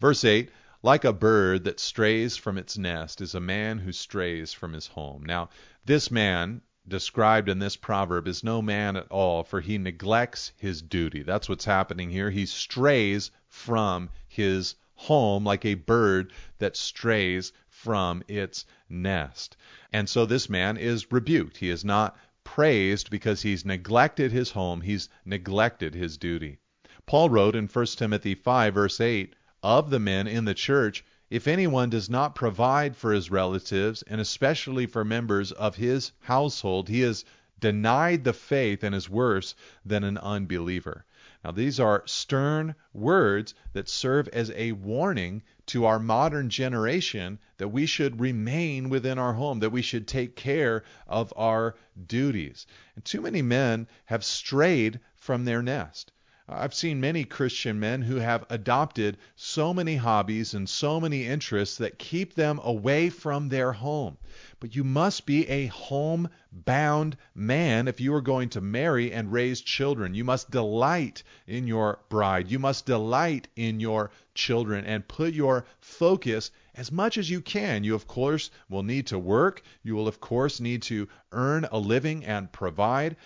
Verse 0.00 0.24
8 0.24 0.50
Like 0.82 1.04
a 1.04 1.12
bird 1.12 1.64
that 1.64 1.80
strays 1.80 2.36
from 2.36 2.58
its 2.58 2.78
nest 2.78 3.20
is 3.20 3.34
a 3.34 3.40
man 3.40 3.78
who 3.78 3.92
strays 3.92 4.52
from 4.52 4.72
his 4.72 4.86
home. 4.86 5.24
Now, 5.24 5.50
this 5.84 6.10
man 6.10 6.62
described 6.86 7.48
in 7.48 7.58
this 7.58 7.76
proverb 7.76 8.28
is 8.28 8.44
no 8.44 8.60
man 8.60 8.96
at 8.96 9.10
all, 9.10 9.42
for 9.42 9.60
he 9.60 9.78
neglects 9.78 10.52
his 10.56 10.82
duty. 10.82 11.22
That's 11.22 11.48
what's 11.48 11.64
happening 11.64 12.10
here. 12.10 12.30
He 12.30 12.46
strays 12.46 13.30
from 13.48 14.10
his 14.28 14.74
home 14.94 15.44
like 15.44 15.64
a 15.64 15.74
bird 15.74 16.32
that 16.58 16.76
strays 16.76 17.52
from 17.84 18.22
its 18.28 18.64
nest. 18.88 19.58
And 19.92 20.08
so 20.08 20.24
this 20.24 20.48
man 20.48 20.78
is 20.78 21.12
rebuked. 21.12 21.58
He 21.58 21.68
is 21.68 21.84
not 21.84 22.16
praised 22.42 23.10
because 23.10 23.42
he's 23.42 23.66
neglected 23.66 24.32
his 24.32 24.52
home, 24.52 24.80
he's 24.80 25.10
neglected 25.26 25.94
his 25.94 26.16
duty. 26.16 26.56
Paul 27.04 27.28
wrote 27.28 27.54
in 27.54 27.66
1 27.66 27.86
Timothy 27.96 28.34
5, 28.34 28.72
verse 28.72 29.00
8, 29.02 29.36
of 29.62 29.90
the 29.90 30.00
men 30.00 30.26
in 30.26 30.46
the 30.46 30.54
church, 30.54 31.04
if 31.28 31.46
anyone 31.46 31.90
does 31.90 32.08
not 32.08 32.34
provide 32.34 32.96
for 32.96 33.12
his 33.12 33.30
relatives, 33.30 34.02
and 34.02 34.18
especially 34.18 34.86
for 34.86 35.04
members 35.04 35.52
of 35.52 35.76
his 35.76 36.12
household, 36.20 36.88
he 36.88 37.00
has 37.00 37.26
denied 37.60 38.24
the 38.24 38.32
faith 38.32 38.82
and 38.82 38.94
is 38.94 39.10
worse 39.10 39.54
than 39.84 40.04
an 40.04 40.16
unbeliever. 40.16 41.04
Now, 41.44 41.50
these 41.50 41.78
are 41.78 42.02
stern 42.06 42.74
words 42.94 43.54
that 43.74 43.86
serve 43.86 44.28
as 44.28 44.50
a 44.52 44.72
warning 44.72 45.42
to 45.66 45.84
our 45.84 45.98
modern 45.98 46.48
generation 46.48 47.38
that 47.58 47.68
we 47.68 47.84
should 47.84 48.18
remain 48.18 48.88
within 48.88 49.18
our 49.18 49.34
home, 49.34 49.60
that 49.60 49.68
we 49.68 49.82
should 49.82 50.08
take 50.08 50.36
care 50.36 50.84
of 51.06 51.34
our 51.36 51.76
duties. 52.06 52.66
And 52.96 53.04
too 53.04 53.20
many 53.20 53.42
men 53.42 53.88
have 54.06 54.24
strayed 54.24 55.00
from 55.16 55.44
their 55.44 55.62
nest. 55.62 56.12
I've 56.46 56.74
seen 56.74 57.00
many 57.00 57.24
Christian 57.24 57.80
men 57.80 58.02
who 58.02 58.16
have 58.16 58.44
adopted 58.50 59.16
so 59.34 59.72
many 59.72 59.96
hobbies 59.96 60.52
and 60.52 60.68
so 60.68 61.00
many 61.00 61.24
interests 61.24 61.78
that 61.78 61.98
keep 61.98 62.34
them 62.34 62.60
away 62.62 63.08
from 63.08 63.48
their 63.48 63.72
home. 63.72 64.18
But 64.60 64.76
you 64.76 64.84
must 64.84 65.24
be 65.24 65.48
a 65.48 65.68
home 65.68 66.28
bound 66.52 67.16
man 67.34 67.88
if 67.88 67.98
you 67.98 68.12
are 68.14 68.20
going 68.20 68.50
to 68.50 68.60
marry 68.60 69.10
and 69.10 69.32
raise 69.32 69.62
children. 69.62 70.14
You 70.14 70.24
must 70.24 70.50
delight 70.50 71.22
in 71.46 71.66
your 71.66 72.00
bride. 72.10 72.50
You 72.50 72.58
must 72.58 72.84
delight 72.84 73.48
in 73.56 73.80
your 73.80 74.10
children 74.34 74.84
and 74.84 75.08
put 75.08 75.32
your 75.32 75.64
focus 75.80 76.50
as 76.74 76.92
much 76.92 77.16
as 77.16 77.30
you 77.30 77.40
can. 77.40 77.84
You, 77.84 77.94
of 77.94 78.06
course, 78.06 78.50
will 78.68 78.82
need 78.82 79.06
to 79.06 79.18
work. 79.18 79.62
You 79.82 79.94
will, 79.94 80.08
of 80.08 80.20
course, 80.20 80.60
need 80.60 80.82
to 80.82 81.08
earn 81.32 81.66
a 81.72 81.78
living 81.78 82.26
and 82.26 82.52
provide. 82.52 83.16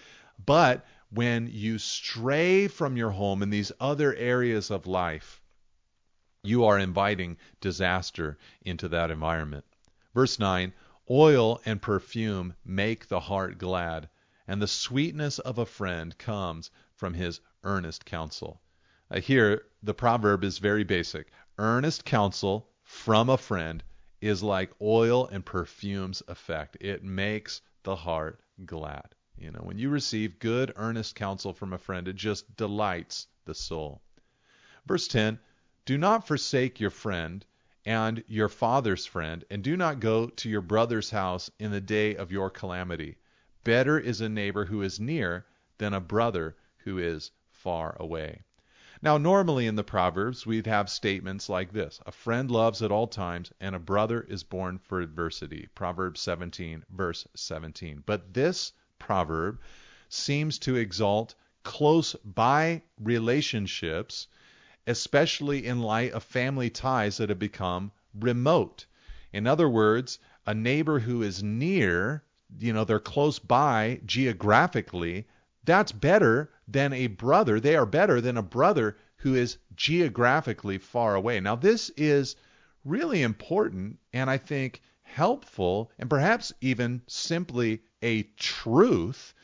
But 0.47 0.87
when 1.11 1.47
you 1.47 1.79
stray 1.79 2.69
from 2.69 2.97
your 2.97 3.11
home 3.11 3.43
in 3.43 3.51
these 3.51 3.73
other 3.81 4.15
areas 4.15 4.71
of 4.71 4.87
life, 4.87 5.41
you 6.43 6.65
are 6.65 6.79
inviting 6.79 7.37
disaster 7.61 8.39
into 8.61 8.89
that 8.89 9.11
environment. 9.11 9.65
Verse 10.15 10.39
9 10.39 10.73
Oil 11.11 11.61
and 11.65 11.81
perfume 11.81 12.55
make 12.65 13.09
the 13.09 13.21
heart 13.21 13.57
glad, 13.57 14.09
and 14.47 14.61
the 14.61 14.69
sweetness 14.69 15.39
of 15.39 15.57
a 15.57 15.65
friend 15.65 16.17
comes 16.19 16.71
from 16.95 17.15
his 17.15 17.41
earnest 17.65 18.05
counsel. 18.05 18.61
Uh, 19.11 19.21
here, 19.21 19.65
the 19.83 19.95
proverb 19.95 20.45
is 20.45 20.59
very 20.59 20.85
basic. 20.85 21.31
Earnest 21.57 22.05
counsel 22.05 22.69
from 22.83 23.31
a 23.31 23.39
friend 23.39 23.83
is 24.21 24.43
like 24.43 24.71
oil 24.83 25.27
and 25.29 25.47
perfume's 25.47 26.23
effect, 26.29 26.77
it 26.81 27.03
makes 27.03 27.63
the 27.85 27.97
heart 27.97 28.41
glad. 28.67 29.15
You 29.41 29.53
know, 29.53 29.61
when 29.61 29.79
you 29.79 29.89
receive 29.89 30.41
good, 30.41 30.73
earnest 30.75 31.15
counsel 31.15 31.53
from 31.53 31.73
a 31.73 31.79
friend, 31.79 32.09
it 32.09 32.17
just 32.17 32.57
delights 32.57 33.29
the 33.45 33.55
soul. 33.55 34.03
Verse 34.85 35.07
10 35.07 35.39
Do 35.85 35.97
not 35.97 36.27
forsake 36.27 36.81
your 36.81 36.91
friend 36.91 37.47
and 37.85 38.25
your 38.27 38.49
father's 38.49 39.07
friend, 39.07 39.45
and 39.49 39.63
do 39.63 39.77
not 39.77 40.01
go 40.01 40.27
to 40.27 40.49
your 40.49 40.61
brother's 40.61 41.11
house 41.11 41.51
in 41.59 41.71
the 41.71 41.81
day 41.81 42.17
of 42.17 42.33
your 42.33 42.51
calamity. 42.51 43.17
Better 43.63 43.97
is 43.97 44.21
a 44.21 44.29
neighbor 44.29 44.65
who 44.65 44.83
is 44.83 44.99
near 44.99 45.47
than 45.79 45.95
a 45.95 46.01
brother 46.01 46.57
who 46.79 46.99
is 46.99 47.31
far 47.51 47.97
away. 48.01 48.43
Now, 49.01 49.19
normally 49.19 49.69
in 49.69 49.77
the 49.77 49.85
Proverbs, 49.85 50.47
we'd 50.47 50.67
have 50.67 50.91
statements 50.91 51.49
like 51.49 51.73
this 51.73 52.01
A 52.05 52.11
friend 52.11 52.51
loves 52.51 52.83
at 52.83 52.91
all 52.91 53.07
times, 53.07 53.53
and 53.61 53.77
a 53.77 53.79
brother 53.79 54.21
is 54.23 54.43
born 54.43 54.79
for 54.79 55.01
adversity. 55.01 55.69
Proverbs 55.77 56.21
17, 56.21 56.85
verse 56.91 57.25
17. 57.37 58.03
But 58.05 58.35
this 58.35 58.73
proverb 58.99 59.61
seems 60.09 60.59
to 60.59 60.77
exalt 60.77 61.35
close 61.63 62.15
by 62.25 62.83
relationships 62.99 64.29
especially 64.89 65.67
in 65.67 65.81
light 65.81 66.13
of 66.13 66.23
family 66.25 66.71
ties 66.71 67.19
that 67.19 67.29
have 67.29 67.39
become 67.39 67.93
remote. 68.19 68.87
In 69.35 69.47
other 69.47 69.69
words, 69.69 70.19
a 70.47 70.55
neighbor 70.55 70.99
who 70.99 71.23
is 71.23 71.43
near, 71.43 72.25
you 72.59 72.73
know, 72.73 72.85
they're 72.85 72.99
close 72.99 73.39
by 73.39 74.01
geographically, 74.07 75.27
that's 75.65 75.93
better 75.93 76.51
than 76.67 76.95
a 76.95 77.07
brother. 77.09 77.61
They 77.61 77.77
are 77.77 77.85
better 77.85 78.23
than 78.23 78.39
a 78.39 78.43
brother 78.43 78.97
who 79.17 79.35
is 79.35 79.59
geographically 79.77 80.79
far 80.79 81.15
away. 81.15 81.39
Now, 81.39 81.55
this 81.55 81.91
is 81.91 82.37
really 82.83 83.21
important 83.23 83.99
and 84.15 84.31
I 84.31 84.39
think 84.39 84.81
helpful 85.03 85.91
and 85.99 86.09
perhaps 86.09 86.55
even 86.63 87.03
simply 87.07 87.83
a 88.03 88.23
truth 88.37 89.35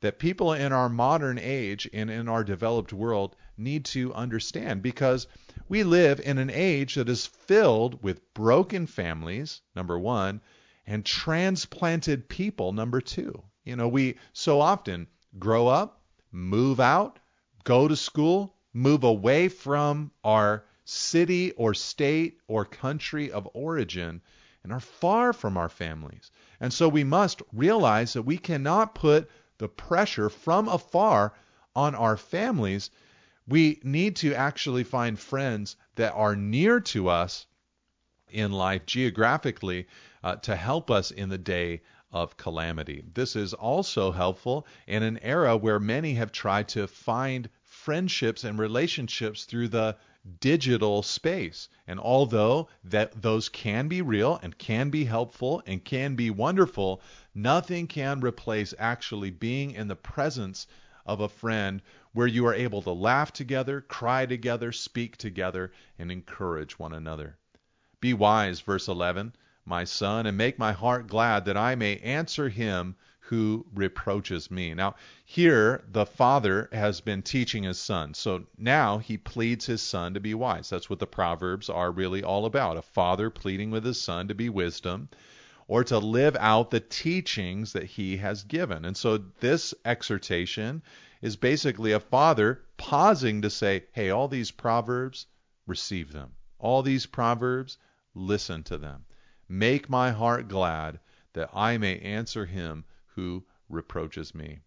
that 0.00 0.18
people 0.18 0.52
in 0.52 0.72
our 0.72 0.88
modern 0.88 1.38
age 1.38 1.88
and 1.92 2.10
in 2.10 2.28
our 2.28 2.42
developed 2.42 2.92
world 2.92 3.36
need 3.56 3.84
to 3.84 4.14
understand 4.14 4.82
because 4.82 5.26
we 5.68 5.82
live 5.82 6.20
in 6.20 6.38
an 6.38 6.50
age 6.50 6.94
that 6.94 7.08
is 7.08 7.26
filled 7.26 8.02
with 8.02 8.34
broken 8.34 8.86
families, 8.86 9.60
number 9.76 9.98
one, 9.98 10.40
and 10.86 11.04
transplanted 11.04 12.28
people, 12.28 12.72
number 12.72 13.00
two. 13.00 13.42
You 13.64 13.76
know, 13.76 13.88
we 13.88 14.16
so 14.32 14.60
often 14.60 15.06
grow 15.38 15.68
up, 15.68 16.02
move 16.32 16.80
out, 16.80 17.18
go 17.64 17.86
to 17.86 17.96
school, 17.96 18.56
move 18.72 19.04
away 19.04 19.48
from 19.48 20.10
our 20.24 20.64
city 20.84 21.52
or 21.52 21.74
state 21.74 22.38
or 22.48 22.64
country 22.64 23.30
of 23.30 23.48
origin 23.54 24.22
and 24.62 24.72
are 24.72 24.80
far 24.80 25.32
from 25.32 25.56
our 25.56 25.68
families. 25.68 26.30
And 26.60 26.72
so 26.72 26.88
we 26.88 27.04
must 27.04 27.42
realize 27.52 28.12
that 28.12 28.22
we 28.22 28.36
cannot 28.36 28.94
put 28.94 29.30
the 29.58 29.68
pressure 29.68 30.28
from 30.28 30.68
afar 30.68 31.32
on 31.74 31.94
our 31.94 32.16
families. 32.16 32.90
We 33.48 33.80
need 33.82 34.16
to 34.16 34.34
actually 34.34 34.84
find 34.84 35.18
friends 35.18 35.76
that 35.94 36.12
are 36.12 36.36
near 36.36 36.80
to 36.80 37.08
us 37.08 37.46
in 38.28 38.52
life 38.52 38.86
geographically 38.86 39.86
uh, 40.22 40.36
to 40.36 40.54
help 40.54 40.90
us 40.90 41.10
in 41.10 41.30
the 41.30 41.38
day 41.38 41.82
of 42.12 42.36
calamity. 42.36 43.04
This 43.14 43.36
is 43.36 43.54
also 43.54 44.10
helpful 44.12 44.66
in 44.86 45.02
an 45.02 45.18
era 45.18 45.56
where 45.56 45.80
many 45.80 46.14
have 46.14 46.32
tried 46.32 46.68
to 46.68 46.86
find 46.86 47.48
friendships 47.62 48.44
and 48.44 48.58
relationships 48.58 49.44
through 49.44 49.68
the 49.68 49.96
digital 50.40 51.02
space. 51.02 51.68
And 51.86 51.98
although 51.98 52.68
that 52.84 53.22
those 53.22 53.48
can 53.48 53.88
be 53.88 54.02
real 54.02 54.38
and 54.42 54.56
can 54.58 54.90
be 54.90 55.04
helpful 55.04 55.62
and 55.66 55.84
can 55.84 56.14
be 56.14 56.30
wonderful, 56.30 57.00
nothing 57.34 57.86
can 57.86 58.20
replace 58.20 58.74
actually 58.78 59.30
being 59.30 59.70
in 59.70 59.88
the 59.88 59.96
presence 59.96 60.66
of 61.06 61.20
a 61.20 61.28
friend 61.28 61.82
where 62.12 62.26
you 62.26 62.46
are 62.46 62.54
able 62.54 62.82
to 62.82 62.92
laugh 62.92 63.32
together, 63.32 63.80
cry 63.80 64.26
together, 64.26 64.72
speak 64.72 65.16
together, 65.16 65.72
and 65.98 66.12
encourage 66.12 66.78
one 66.78 66.92
another. 66.92 67.38
Be 68.00 68.12
wise, 68.14 68.60
verse 68.60 68.88
11, 68.88 69.34
my 69.64 69.84
son, 69.84 70.26
and 70.26 70.36
make 70.36 70.58
my 70.58 70.72
heart 70.72 71.06
glad 71.06 71.44
that 71.44 71.56
I 71.56 71.74
may 71.74 71.98
answer 71.98 72.48
him 72.48 72.96
who 73.30 73.64
reproaches 73.72 74.50
me. 74.50 74.74
Now, 74.74 74.96
here 75.24 75.84
the 75.88 76.04
father 76.04 76.68
has 76.72 77.00
been 77.00 77.22
teaching 77.22 77.62
his 77.62 77.78
son. 77.78 78.12
So 78.12 78.46
now 78.58 78.98
he 78.98 79.18
pleads 79.18 79.66
his 79.66 79.82
son 79.82 80.14
to 80.14 80.20
be 80.20 80.34
wise. 80.34 80.68
That's 80.68 80.90
what 80.90 80.98
the 80.98 81.06
Proverbs 81.06 81.70
are 81.70 81.92
really 81.92 82.24
all 82.24 82.44
about 82.44 82.76
a 82.76 82.82
father 82.82 83.30
pleading 83.30 83.70
with 83.70 83.84
his 83.84 84.00
son 84.00 84.26
to 84.28 84.34
be 84.34 84.48
wisdom 84.48 85.10
or 85.68 85.84
to 85.84 85.98
live 86.00 86.36
out 86.40 86.72
the 86.72 86.80
teachings 86.80 87.74
that 87.74 87.84
he 87.84 88.16
has 88.16 88.42
given. 88.42 88.84
And 88.84 88.96
so 88.96 89.18
this 89.38 89.74
exhortation 89.84 90.82
is 91.22 91.36
basically 91.36 91.92
a 91.92 92.00
father 92.00 92.62
pausing 92.78 93.42
to 93.42 93.50
say, 93.50 93.84
hey, 93.92 94.10
all 94.10 94.26
these 94.26 94.50
Proverbs, 94.50 95.26
receive 95.68 96.12
them. 96.12 96.32
All 96.58 96.82
these 96.82 97.06
Proverbs, 97.06 97.78
listen 98.12 98.64
to 98.64 98.76
them. 98.76 99.04
Make 99.48 99.88
my 99.88 100.10
heart 100.10 100.48
glad 100.48 100.98
that 101.34 101.50
I 101.54 101.78
may 101.78 102.00
answer 102.00 102.44
him 102.44 102.84
who 103.20 103.44
reproaches 103.68 104.34
me. 104.34 104.60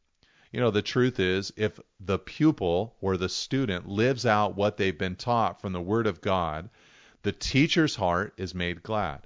You 0.52 0.60
know, 0.60 0.70
the 0.70 0.84
truth 0.84 1.20
is, 1.20 1.52
if 1.58 1.80
the 2.00 2.20
pupil 2.20 2.96
or 3.02 3.18
the 3.18 3.28
student 3.28 3.88
lives 3.88 4.28
out 4.28 4.56
what 4.56 4.78
they've 4.78 4.98
been 4.98 5.16
taught 5.16 5.60
from 5.60 5.74
the 5.74 5.82
Word 5.82 6.06
of 6.06 6.22
God, 6.22 6.70
the 7.24 7.32
teacher's 7.32 7.96
heart 7.96 8.36
is 8.38 8.54
made 8.54 8.84
glad. 8.84 9.26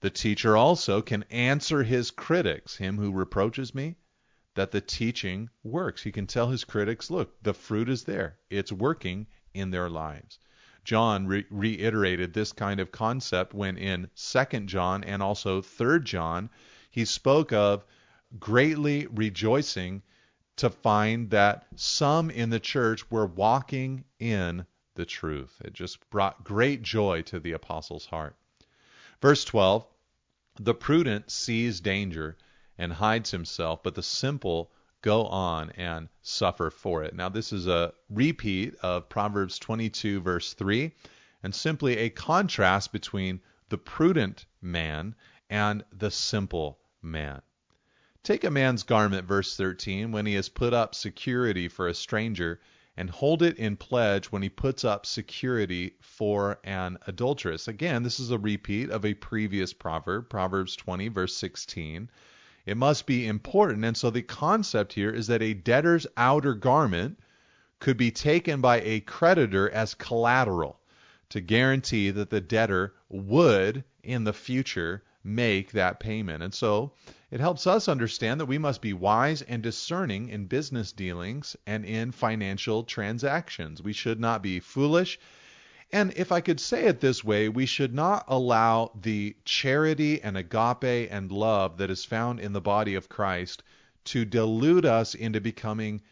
The 0.00 0.10
teacher 0.10 0.56
also 0.56 1.02
can 1.02 1.22
answer 1.30 1.84
his 1.84 2.10
critics, 2.10 2.76
him 2.76 2.98
who 2.98 3.12
reproaches 3.12 3.76
me, 3.76 3.94
that 4.54 4.72
the 4.72 4.80
teaching 4.80 5.50
works. 5.62 6.02
He 6.02 6.10
can 6.10 6.26
tell 6.26 6.48
his 6.48 6.64
critics, 6.64 7.12
look, 7.12 7.40
the 7.44 7.54
fruit 7.54 7.88
is 7.88 8.02
there. 8.02 8.38
It's 8.50 8.72
working 8.72 9.28
in 9.54 9.70
their 9.70 9.88
lives. 9.88 10.40
John 10.82 11.28
re- 11.28 11.46
reiterated 11.48 12.34
this 12.34 12.52
kind 12.52 12.80
of 12.80 12.90
concept 12.90 13.54
when 13.54 13.78
in 13.78 14.10
2 14.16 14.60
John 14.66 15.04
and 15.04 15.22
also 15.22 15.62
3 15.62 16.00
John, 16.00 16.50
he 16.90 17.04
spoke 17.04 17.52
of 17.52 17.84
greatly 18.38 19.06
rejoicing 19.06 20.02
to 20.56 20.70
find 20.70 21.30
that 21.30 21.66
some 21.76 22.30
in 22.30 22.50
the 22.50 22.60
church 22.60 23.10
were 23.10 23.26
walking 23.26 24.04
in 24.18 24.66
the 24.94 25.04
truth. 25.04 25.60
It 25.64 25.72
just 25.72 26.08
brought 26.10 26.44
great 26.44 26.82
joy 26.82 27.22
to 27.22 27.40
the 27.40 27.52
apostle's 27.52 28.06
heart. 28.06 28.36
Verse 29.20 29.44
12 29.44 29.86
The 30.56 30.74
prudent 30.74 31.30
sees 31.30 31.80
danger 31.80 32.36
and 32.78 32.92
hides 32.92 33.30
himself, 33.30 33.82
but 33.82 33.94
the 33.94 34.02
simple 34.02 34.70
go 35.02 35.26
on 35.26 35.70
and 35.72 36.08
suffer 36.22 36.70
for 36.70 37.02
it. 37.04 37.14
Now, 37.14 37.28
this 37.28 37.52
is 37.52 37.66
a 37.66 37.92
repeat 38.08 38.74
of 38.76 39.08
Proverbs 39.08 39.58
22, 39.58 40.20
verse 40.20 40.54
3, 40.54 40.92
and 41.42 41.54
simply 41.54 41.98
a 41.98 42.10
contrast 42.10 42.92
between 42.92 43.40
the 43.68 43.78
prudent 43.78 44.46
man 44.62 45.14
and 45.50 45.84
the 45.92 46.10
simple 46.10 46.78
man. 47.02 47.42
Take 48.24 48.44
a 48.44 48.50
man's 48.50 48.84
garment, 48.84 49.28
verse 49.28 49.54
13, 49.54 50.10
when 50.10 50.24
he 50.24 50.32
has 50.36 50.48
put 50.48 50.72
up 50.72 50.94
security 50.94 51.68
for 51.68 51.88
a 51.88 51.94
stranger, 51.94 52.58
and 52.96 53.10
hold 53.10 53.42
it 53.42 53.58
in 53.58 53.76
pledge 53.76 54.32
when 54.32 54.40
he 54.40 54.48
puts 54.48 54.82
up 54.82 55.04
security 55.04 55.96
for 56.00 56.58
an 56.64 56.96
adulteress. 57.06 57.68
Again, 57.68 58.02
this 58.02 58.18
is 58.18 58.30
a 58.30 58.38
repeat 58.38 58.88
of 58.88 59.04
a 59.04 59.12
previous 59.12 59.74
proverb, 59.74 60.30
Proverbs 60.30 60.74
20, 60.74 61.08
verse 61.08 61.36
16. 61.36 62.08
It 62.64 62.78
must 62.78 63.04
be 63.04 63.26
important, 63.26 63.84
and 63.84 63.94
so 63.94 64.08
the 64.08 64.22
concept 64.22 64.94
here 64.94 65.10
is 65.10 65.26
that 65.26 65.42
a 65.42 65.52
debtor's 65.52 66.06
outer 66.16 66.54
garment 66.54 67.18
could 67.78 67.98
be 67.98 68.10
taken 68.10 68.62
by 68.62 68.80
a 68.80 69.00
creditor 69.00 69.68
as 69.68 69.92
collateral 69.92 70.80
to 71.28 71.42
guarantee 71.42 72.10
that 72.10 72.30
the 72.30 72.40
debtor 72.40 72.94
would, 73.10 73.84
in 74.02 74.24
the 74.24 74.32
future, 74.32 75.02
make 75.22 75.72
that 75.72 76.00
payment. 76.00 76.42
And 76.42 76.54
so 76.54 76.92
it 77.34 77.40
helps 77.40 77.66
us 77.66 77.88
understand 77.88 78.38
that 78.40 78.46
we 78.46 78.58
must 78.58 78.80
be 78.80 78.92
wise 78.92 79.42
and 79.42 79.60
discerning 79.60 80.28
in 80.28 80.46
business 80.46 80.92
dealings 80.92 81.56
and 81.66 81.84
in 81.84 82.12
financial 82.12 82.84
transactions. 82.84 83.82
We 83.82 83.92
should 83.92 84.20
not 84.20 84.40
be 84.40 84.60
foolish. 84.60 85.18
And 85.90 86.12
if 86.14 86.30
I 86.30 86.40
could 86.40 86.60
say 86.60 86.84
it 86.84 87.00
this 87.00 87.24
way, 87.24 87.48
we 87.48 87.66
should 87.66 87.92
not 87.92 88.24
allow 88.28 88.92
the 88.94 89.34
charity 89.44 90.22
and 90.22 90.36
agape 90.36 91.10
and 91.10 91.32
love 91.32 91.78
that 91.78 91.90
is 91.90 92.04
found 92.04 92.38
in 92.38 92.52
the 92.52 92.60
body 92.60 92.94
of 92.94 93.08
Christ 93.08 93.64
to 94.04 94.24
delude 94.24 94.86
us 94.86 95.16
into 95.16 95.40
becoming 95.40 96.02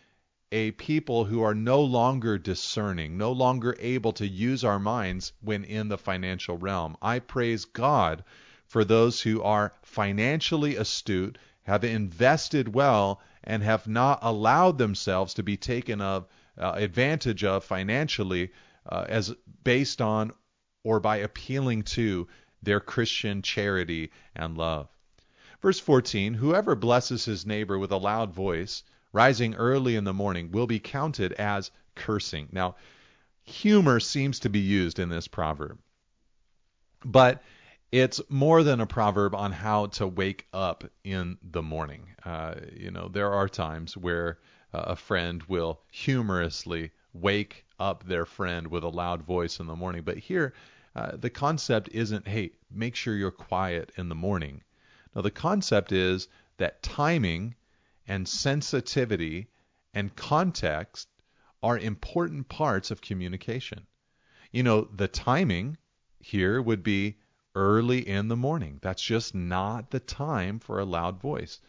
a 0.50 0.72
people 0.72 1.26
who 1.26 1.40
are 1.40 1.54
no 1.54 1.82
longer 1.82 2.36
discerning, 2.36 3.16
no 3.16 3.30
longer 3.30 3.76
able 3.78 4.12
to 4.14 4.26
use 4.26 4.64
our 4.64 4.80
minds 4.80 5.32
when 5.40 5.62
in 5.62 5.86
the 5.86 5.98
financial 5.98 6.58
realm. 6.58 6.96
I 7.00 7.20
praise 7.20 7.64
God 7.64 8.24
for 8.72 8.86
those 8.86 9.20
who 9.20 9.42
are 9.42 9.70
financially 9.82 10.76
astute, 10.76 11.36
have 11.64 11.84
invested 11.84 12.74
well, 12.74 13.20
and 13.44 13.62
have 13.62 13.86
not 13.86 14.18
allowed 14.22 14.78
themselves 14.78 15.34
to 15.34 15.42
be 15.42 15.58
taken 15.58 16.00
of 16.00 16.26
uh, 16.56 16.72
advantage 16.76 17.44
of 17.44 17.62
financially 17.62 18.50
uh, 18.86 19.04
as 19.06 19.30
based 19.62 20.00
on 20.00 20.32
or 20.84 21.00
by 21.00 21.18
appealing 21.18 21.82
to 21.82 22.26
their 22.62 22.80
Christian 22.80 23.42
charity 23.42 24.10
and 24.34 24.56
love. 24.56 24.88
Verse 25.60 25.78
14 25.78 26.32
Whoever 26.32 26.74
blesses 26.74 27.26
his 27.26 27.44
neighbor 27.44 27.78
with 27.78 27.92
a 27.92 27.98
loud 27.98 28.32
voice, 28.32 28.84
rising 29.12 29.54
early 29.54 29.96
in 29.96 30.04
the 30.04 30.14
morning, 30.14 30.50
will 30.50 30.66
be 30.66 30.80
counted 30.80 31.34
as 31.34 31.70
cursing. 31.94 32.48
Now, 32.52 32.76
humor 33.42 34.00
seems 34.00 34.40
to 34.40 34.48
be 34.48 34.60
used 34.60 34.98
in 34.98 35.10
this 35.10 35.28
proverb. 35.28 35.78
But 37.04 37.42
it's 37.92 38.22
more 38.30 38.62
than 38.62 38.80
a 38.80 38.86
proverb 38.86 39.34
on 39.34 39.52
how 39.52 39.86
to 39.86 40.06
wake 40.06 40.46
up 40.54 40.82
in 41.04 41.36
the 41.42 41.62
morning. 41.62 42.08
Uh, 42.24 42.54
you 42.74 42.90
know, 42.90 43.08
there 43.08 43.30
are 43.30 43.48
times 43.48 43.96
where 43.98 44.38
uh, 44.72 44.84
a 44.86 44.96
friend 44.96 45.42
will 45.42 45.78
humorously 45.90 46.90
wake 47.12 47.66
up 47.78 48.04
their 48.04 48.24
friend 48.24 48.68
with 48.68 48.82
a 48.82 48.88
loud 48.88 49.22
voice 49.22 49.60
in 49.60 49.66
the 49.66 49.76
morning. 49.76 50.02
But 50.02 50.16
here, 50.16 50.54
uh, 50.96 51.16
the 51.16 51.28
concept 51.28 51.90
isn't, 51.92 52.26
hey, 52.26 52.52
make 52.70 52.96
sure 52.96 53.14
you're 53.14 53.30
quiet 53.30 53.92
in 53.98 54.08
the 54.08 54.14
morning. 54.14 54.62
No, 55.14 55.20
the 55.20 55.30
concept 55.30 55.92
is 55.92 56.28
that 56.56 56.82
timing 56.82 57.54
and 58.08 58.26
sensitivity 58.26 59.48
and 59.92 60.16
context 60.16 61.08
are 61.62 61.78
important 61.78 62.48
parts 62.48 62.90
of 62.90 63.02
communication. 63.02 63.86
You 64.50 64.62
know, 64.62 64.88
the 64.94 65.08
timing 65.08 65.76
here 66.20 66.62
would 66.62 66.82
be 66.82 67.16
early 67.54 68.06
in 68.08 68.28
the 68.28 68.36
morning. 68.36 68.78
That's 68.82 69.02
just 69.02 69.34
not 69.34 69.90
the 69.90 70.00
time 70.00 70.58
for 70.58 70.78
a 70.78 70.84
loud 70.84 71.20
voice. 71.20 71.60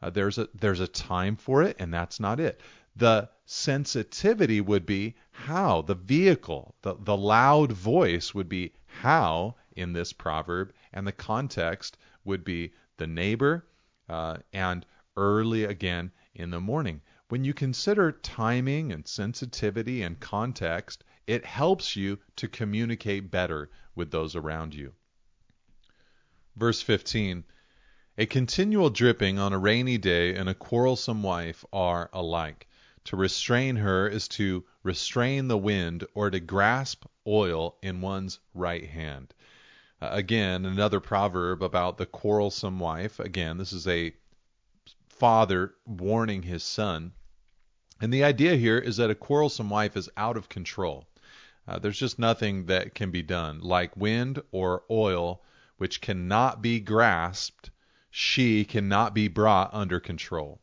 Uh, 0.00 0.10
there's 0.10 0.38
a 0.38 0.48
there's 0.54 0.80
a 0.80 0.88
time 0.88 1.36
for 1.36 1.62
it, 1.62 1.76
and 1.78 1.92
that's 1.92 2.18
not 2.18 2.40
it. 2.40 2.60
The 2.96 3.30
sensitivity 3.46 4.60
would 4.60 4.84
be 4.84 5.14
how 5.30 5.82
the 5.82 5.94
vehicle, 5.94 6.74
the 6.82 6.94
the 6.98 7.16
loud 7.16 7.72
voice 7.72 8.34
would 8.34 8.48
be 8.48 8.72
how 8.86 9.56
in 9.74 9.92
this 9.92 10.12
proverb, 10.12 10.72
and 10.92 11.06
the 11.06 11.12
context 11.12 11.96
would 12.24 12.44
be 12.44 12.72
the 12.96 13.06
neighbor 13.06 13.66
uh, 14.08 14.36
and 14.52 14.84
early 15.16 15.64
again 15.64 16.10
in 16.34 16.50
the 16.50 16.60
morning. 16.60 17.00
When 17.28 17.44
you 17.44 17.54
consider 17.54 18.12
timing 18.12 18.92
and 18.92 19.06
sensitivity 19.08 20.02
and 20.02 20.20
context, 20.20 21.04
it 21.26 21.44
helps 21.44 21.96
you 21.96 22.18
to 22.36 22.48
communicate 22.48 23.30
better 23.30 23.70
with 23.94 24.10
those 24.10 24.36
around 24.36 24.74
you. 24.74 24.92
Verse 26.54 26.82
15 26.82 27.44
A 28.18 28.26
continual 28.26 28.90
dripping 28.90 29.38
on 29.38 29.54
a 29.54 29.58
rainy 29.58 29.96
day 29.96 30.36
and 30.36 30.48
a 30.48 30.54
quarrelsome 30.54 31.22
wife 31.22 31.64
are 31.72 32.10
alike. 32.12 32.68
To 33.04 33.16
restrain 33.16 33.76
her 33.76 34.06
is 34.06 34.28
to 34.28 34.64
restrain 34.82 35.48
the 35.48 35.56
wind 35.56 36.04
or 36.14 36.30
to 36.30 36.38
grasp 36.40 37.06
oil 37.26 37.78
in 37.82 38.00
one's 38.02 38.38
right 38.52 38.86
hand. 38.86 39.32
Uh, 40.00 40.10
again, 40.12 40.66
another 40.66 41.00
proverb 41.00 41.62
about 41.62 41.96
the 41.96 42.06
quarrelsome 42.06 42.78
wife. 42.78 43.18
Again, 43.18 43.56
this 43.56 43.72
is 43.72 43.88
a 43.88 44.12
father 45.08 45.74
warning 45.86 46.42
his 46.42 46.62
son. 46.62 47.12
And 48.00 48.12
the 48.12 48.24
idea 48.24 48.56
here 48.56 48.78
is 48.78 48.98
that 48.98 49.10
a 49.10 49.14
quarrelsome 49.14 49.70
wife 49.70 49.96
is 49.96 50.10
out 50.16 50.36
of 50.36 50.48
control. 50.48 51.08
Uh, 51.66 51.78
there's 51.78 51.98
just 51.98 52.18
nothing 52.18 52.66
that 52.66 52.94
can 52.94 53.10
be 53.10 53.22
done. 53.22 53.60
Like 53.60 53.96
wind 53.96 54.42
or 54.50 54.82
oil, 54.90 55.42
which 55.82 56.00
cannot 56.00 56.62
be 56.62 56.78
grasped, 56.78 57.68
she 58.08 58.64
cannot 58.64 59.12
be 59.12 59.26
brought 59.26 59.68
under 59.74 59.98
control. 59.98 60.60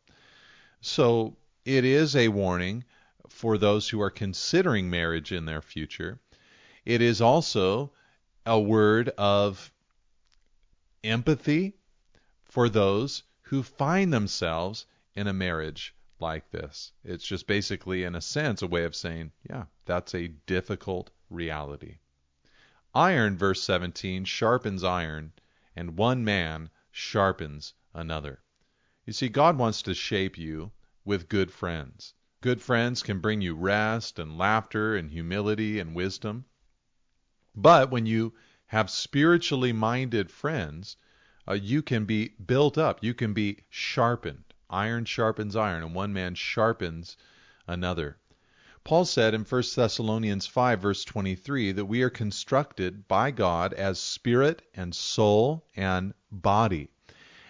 So 0.79 1.35
it 1.65 1.83
is 1.83 2.15
a 2.15 2.29
warning 2.29 2.85
for 3.27 3.57
those 3.57 3.89
who 3.89 3.99
are 3.99 4.09
considering 4.09 4.89
marriage 4.89 5.33
in 5.33 5.43
their 5.43 5.61
future. 5.61 6.21
It 6.85 7.01
is 7.01 7.19
also 7.19 7.91
a 8.45 8.57
word 8.57 9.09
of 9.17 9.73
empathy 11.03 11.73
for 12.45 12.69
those 12.69 13.23
who 13.41 13.61
find 13.61 14.13
themselves 14.13 14.85
in 15.15 15.27
a 15.27 15.33
marriage 15.33 15.93
like 16.21 16.49
this. 16.51 16.93
It's 17.03 17.25
just 17.25 17.45
basically, 17.45 18.05
in 18.05 18.15
a 18.15 18.21
sense, 18.21 18.61
a 18.61 18.67
way 18.67 18.85
of 18.85 18.95
saying, 18.95 19.33
yeah, 19.49 19.65
that's 19.83 20.15
a 20.15 20.29
difficult 20.29 21.09
reality. 21.29 21.97
Iron, 22.95 23.37
verse 23.37 23.61
17, 23.61 24.25
sharpens 24.25 24.83
iron, 24.83 25.33
and 25.75 25.95
one 25.95 26.23
man 26.23 26.71
sharpens 26.91 27.73
another. 27.93 28.41
You 29.05 29.13
see, 29.13 29.29
God 29.29 29.57
wants 29.57 29.83
to 29.83 29.93
shape 29.93 30.37
you 30.37 30.71
with 31.05 31.29
good 31.29 31.51
friends. 31.51 32.13
Good 32.41 32.61
friends 32.61 33.03
can 33.03 33.19
bring 33.19 33.41
you 33.41 33.53
rest 33.53 34.17
and 34.17 34.37
laughter 34.37 34.95
and 34.95 35.11
humility 35.11 35.79
and 35.79 35.93
wisdom. 35.93 36.45
But 37.55 37.91
when 37.91 38.05
you 38.05 38.33
have 38.67 38.89
spiritually 38.89 39.73
minded 39.73 40.31
friends, 40.31 40.97
uh, 41.47 41.53
you 41.53 41.81
can 41.81 42.05
be 42.05 42.29
built 42.29 42.77
up, 42.77 43.03
you 43.03 43.13
can 43.13 43.33
be 43.33 43.65
sharpened. 43.69 44.45
Iron 44.69 45.05
sharpens 45.05 45.55
iron, 45.55 45.83
and 45.83 45.93
one 45.93 46.13
man 46.13 46.35
sharpens 46.35 47.17
another. 47.67 48.17
Paul 48.89 49.05
said 49.05 49.35
in 49.35 49.43
1 49.43 49.63
Thessalonians 49.75 50.47
5, 50.47 50.81
verse 50.81 51.03
23, 51.05 51.73
that 51.73 51.85
we 51.85 52.01
are 52.01 52.09
constructed 52.09 53.07
by 53.07 53.29
God 53.29 53.71
as 53.71 53.99
spirit 53.99 54.63
and 54.73 54.95
soul 54.95 55.63
and 55.75 56.15
body. 56.31 56.87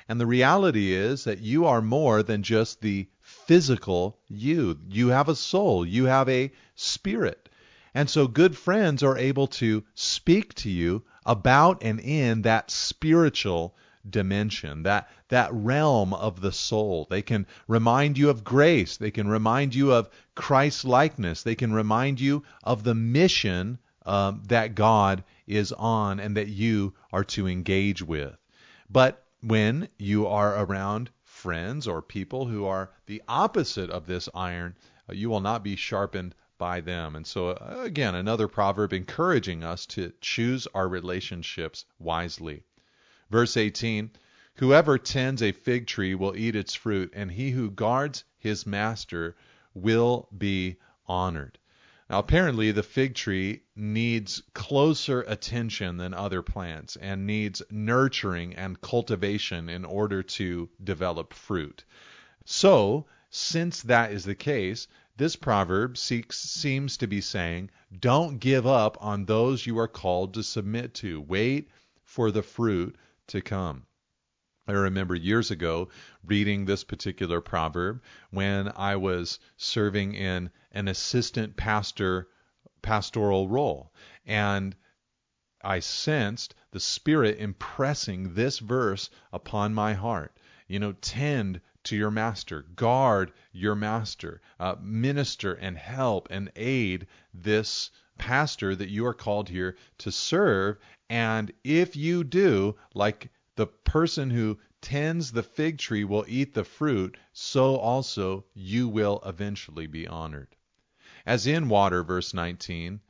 And 0.09 0.19
the 0.19 0.25
reality 0.25 0.91
is 0.91 1.23
that 1.23 1.39
you 1.39 1.65
are 1.65 1.81
more 1.81 2.23
than 2.23 2.43
just 2.43 2.81
the 2.81 3.07
physical 3.21 4.19
you. 4.27 4.81
You 4.89 5.07
have 5.07 5.29
a 5.29 5.35
soul, 5.35 5.85
you 5.85 6.07
have 6.07 6.27
a 6.27 6.51
spirit. 6.75 7.47
And 7.93 8.09
so 8.09 8.27
good 8.27 8.57
friends 8.57 9.01
are 9.01 9.17
able 9.17 9.47
to 9.47 9.85
speak 9.93 10.53
to 10.55 10.69
you 10.69 11.05
about 11.25 11.83
and 11.83 12.01
in 12.01 12.41
that 12.41 12.69
spiritual 12.69 13.77
dimension, 14.07 14.83
that 14.83 15.09
that 15.29 15.53
realm 15.53 16.13
of 16.13 16.41
the 16.41 16.51
soul. 16.51 17.07
They 17.09 17.21
can 17.21 17.47
remind 17.67 18.17
you 18.17 18.29
of 18.29 18.43
grace, 18.43 18.97
they 18.97 19.11
can 19.11 19.27
remind 19.27 19.73
you 19.73 19.91
of 19.93 20.09
Christ 20.35 20.85
likeness, 20.85 21.43
they 21.43 21.55
can 21.55 21.73
remind 21.73 22.19
you 22.19 22.43
of 22.63 22.83
the 22.83 22.95
mission 22.95 23.79
um, 24.05 24.41
that 24.47 24.75
God 24.75 25.23
is 25.47 25.71
on 25.73 26.19
and 26.19 26.37
that 26.37 26.47
you 26.47 26.93
are 27.11 27.23
to 27.25 27.47
engage 27.47 28.01
with. 28.01 28.37
But 28.89 29.25
when 29.41 29.89
you 29.97 30.27
are 30.27 30.63
around 30.63 31.09
friends 31.23 31.87
or 31.87 32.01
people 32.01 32.47
who 32.47 32.65
are 32.65 32.91
the 33.05 33.21
opposite 33.27 33.89
of 33.89 34.05
this 34.05 34.27
iron, 34.33 34.75
uh, 35.09 35.13
you 35.13 35.29
will 35.29 35.41
not 35.41 35.63
be 35.63 35.75
sharpened 35.75 36.35
by 36.57 36.81
them. 36.81 37.15
And 37.15 37.25
so, 37.25 37.51
uh, 37.51 37.81
again, 37.83 38.15
another 38.15 38.47
proverb 38.47 38.93
encouraging 38.93 39.63
us 39.63 39.85
to 39.87 40.11
choose 40.21 40.67
our 40.73 40.89
relationships 40.89 41.85
wisely. 41.99 42.63
Verse 43.29 43.57
18 43.57 44.09
Whoever 44.55 44.97
tends 44.97 45.43
a 45.43 45.51
fig 45.51 45.85
tree 45.85 46.15
will 46.15 46.35
eat 46.35 46.55
its 46.55 46.73
fruit, 46.73 47.13
and 47.15 47.31
he 47.31 47.51
who 47.51 47.69
guards 47.69 48.23
his 48.37 48.65
master 48.65 49.35
will 49.73 50.27
be 50.35 50.77
honored. 51.07 51.59
Now, 52.09 52.19
apparently, 52.19 52.71
the 52.71 52.81
fig 52.81 53.13
tree 53.13 53.61
needs 53.75 54.41
closer 54.53 55.21
attention 55.21 55.97
than 55.97 56.15
other 56.15 56.41
plants 56.41 56.95
and 56.95 57.27
needs 57.27 57.61
nurturing 57.69 58.55
and 58.55 58.81
cultivation 58.81 59.69
in 59.69 59.85
order 59.85 60.23
to 60.23 60.69
develop 60.83 61.33
fruit. 61.33 61.85
So, 62.45 63.05
since 63.29 63.83
that 63.83 64.11
is 64.11 64.25
the 64.25 64.33
case, 64.33 64.87
this 65.17 65.35
proverb 65.35 65.97
seeks, 65.97 66.39
seems 66.39 66.97
to 66.97 67.07
be 67.07 67.21
saying, 67.21 67.69
don't 67.99 68.39
give 68.39 68.65
up 68.65 68.97
on 68.99 69.25
those 69.25 69.67
you 69.67 69.77
are 69.77 69.87
called 69.87 70.33
to 70.33 70.41
submit 70.41 70.95
to. 70.95 71.21
Wait 71.21 71.69
for 72.03 72.31
the 72.31 72.41
fruit 72.41 72.95
to 73.29 73.41
come. 73.41 73.85
I 74.67 74.73
remember 74.73 75.15
years 75.15 75.49
ago 75.49 75.89
reading 76.23 76.65
this 76.65 76.83
particular 76.83 77.41
proverb 77.41 78.03
when 78.29 78.71
I 78.75 78.97
was 78.97 79.39
serving 79.57 80.13
in 80.13 80.51
an 80.71 80.87
assistant 80.87 81.57
pastor 81.57 82.27
pastoral 82.81 83.49
role. 83.49 83.91
And 84.25 84.75
I 85.63 85.79
sensed 85.79 86.55
the 86.71 86.79
Spirit 86.79 87.39
impressing 87.39 88.35
this 88.35 88.59
verse 88.59 89.09
upon 89.33 89.73
my 89.73 89.93
heart. 89.93 90.37
You 90.67 90.79
know, 90.79 90.93
tend 90.93 91.61
to 91.89 91.95
your 91.95 92.11
master, 92.11 92.61
guard 92.75 93.31
your 93.51 93.73
master, 93.73 94.41
uh, 94.59 94.75
minister 94.79 95.53
and 95.53 95.75
help 95.75 96.27
and 96.29 96.51
aid 96.55 97.07
this 97.33 97.89
pastor 98.19 98.75
that 98.75 98.89
you 98.89 99.07
are 99.07 99.13
called 99.15 99.49
here 99.49 99.75
to 99.97 100.11
serve. 100.11 100.77
And 101.09 101.51
if 101.63 101.95
you 101.95 102.23
do, 102.23 102.75
like 102.93 103.31
the 103.55 103.65
person 103.65 104.29
who 104.29 104.59
tends 104.81 105.31
the 105.31 105.41
fig 105.41 105.79
tree 105.79 106.03
will 106.03 106.25
eat 106.27 106.53
the 106.53 106.63
fruit, 106.63 107.17
so 107.33 107.77
also 107.77 108.45
you 108.53 108.87
will 108.87 109.19
eventually 109.25 109.87
be 109.87 110.07
honored. 110.07 110.55
As 111.25 111.47
in 111.47 111.69
water, 111.69 112.03
verse 112.03 112.35
19, 112.35 113.01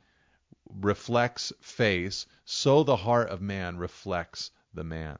reflects 0.74 1.52
face, 1.60 2.24
so 2.46 2.82
the 2.82 2.96
heart 2.96 3.28
of 3.28 3.42
man 3.42 3.76
reflects 3.76 4.50
the 4.72 4.84
man. 4.84 5.18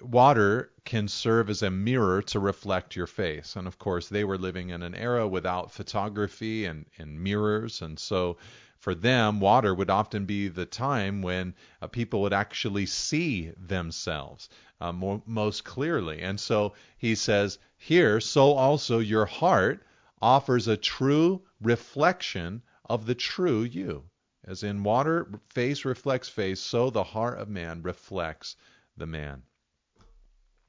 Water 0.00 0.72
can 0.84 1.08
serve 1.08 1.48
as 1.48 1.62
a 1.62 1.70
mirror 1.70 2.20
to 2.22 2.40
reflect 2.40 2.96
your 2.96 3.06
face. 3.06 3.56
And 3.56 3.66
of 3.66 3.78
course, 3.78 4.08
they 4.08 4.24
were 4.24 4.38
living 4.38 4.70
in 4.70 4.82
an 4.82 4.94
era 4.94 5.26
without 5.28 5.70
photography 5.70 6.64
and, 6.64 6.86
and 6.98 7.22
mirrors. 7.22 7.80
And 7.80 7.98
so 7.98 8.36
for 8.78 8.94
them, 8.94 9.40
water 9.40 9.74
would 9.74 9.90
often 9.90 10.26
be 10.26 10.48
the 10.48 10.66
time 10.66 11.22
when 11.22 11.54
uh, 11.80 11.86
people 11.86 12.20
would 12.22 12.32
actually 12.32 12.86
see 12.86 13.50
themselves 13.56 14.48
uh, 14.80 14.92
more, 14.92 15.22
most 15.26 15.64
clearly. 15.64 16.20
And 16.20 16.38
so 16.38 16.74
he 16.98 17.14
says 17.14 17.58
here, 17.76 18.20
so 18.20 18.52
also 18.52 18.98
your 18.98 19.26
heart 19.26 19.86
offers 20.20 20.68
a 20.68 20.76
true 20.76 21.42
reflection 21.62 22.62
of 22.84 23.06
the 23.06 23.14
true 23.14 23.62
you. 23.62 24.04
As 24.44 24.62
in 24.62 24.82
water, 24.82 25.30
face 25.48 25.84
reflects 25.84 26.28
face, 26.28 26.60
so 26.60 26.90
the 26.90 27.04
heart 27.04 27.38
of 27.38 27.48
man 27.48 27.80
reflects 27.82 28.56
the 28.96 29.06
man. 29.06 29.44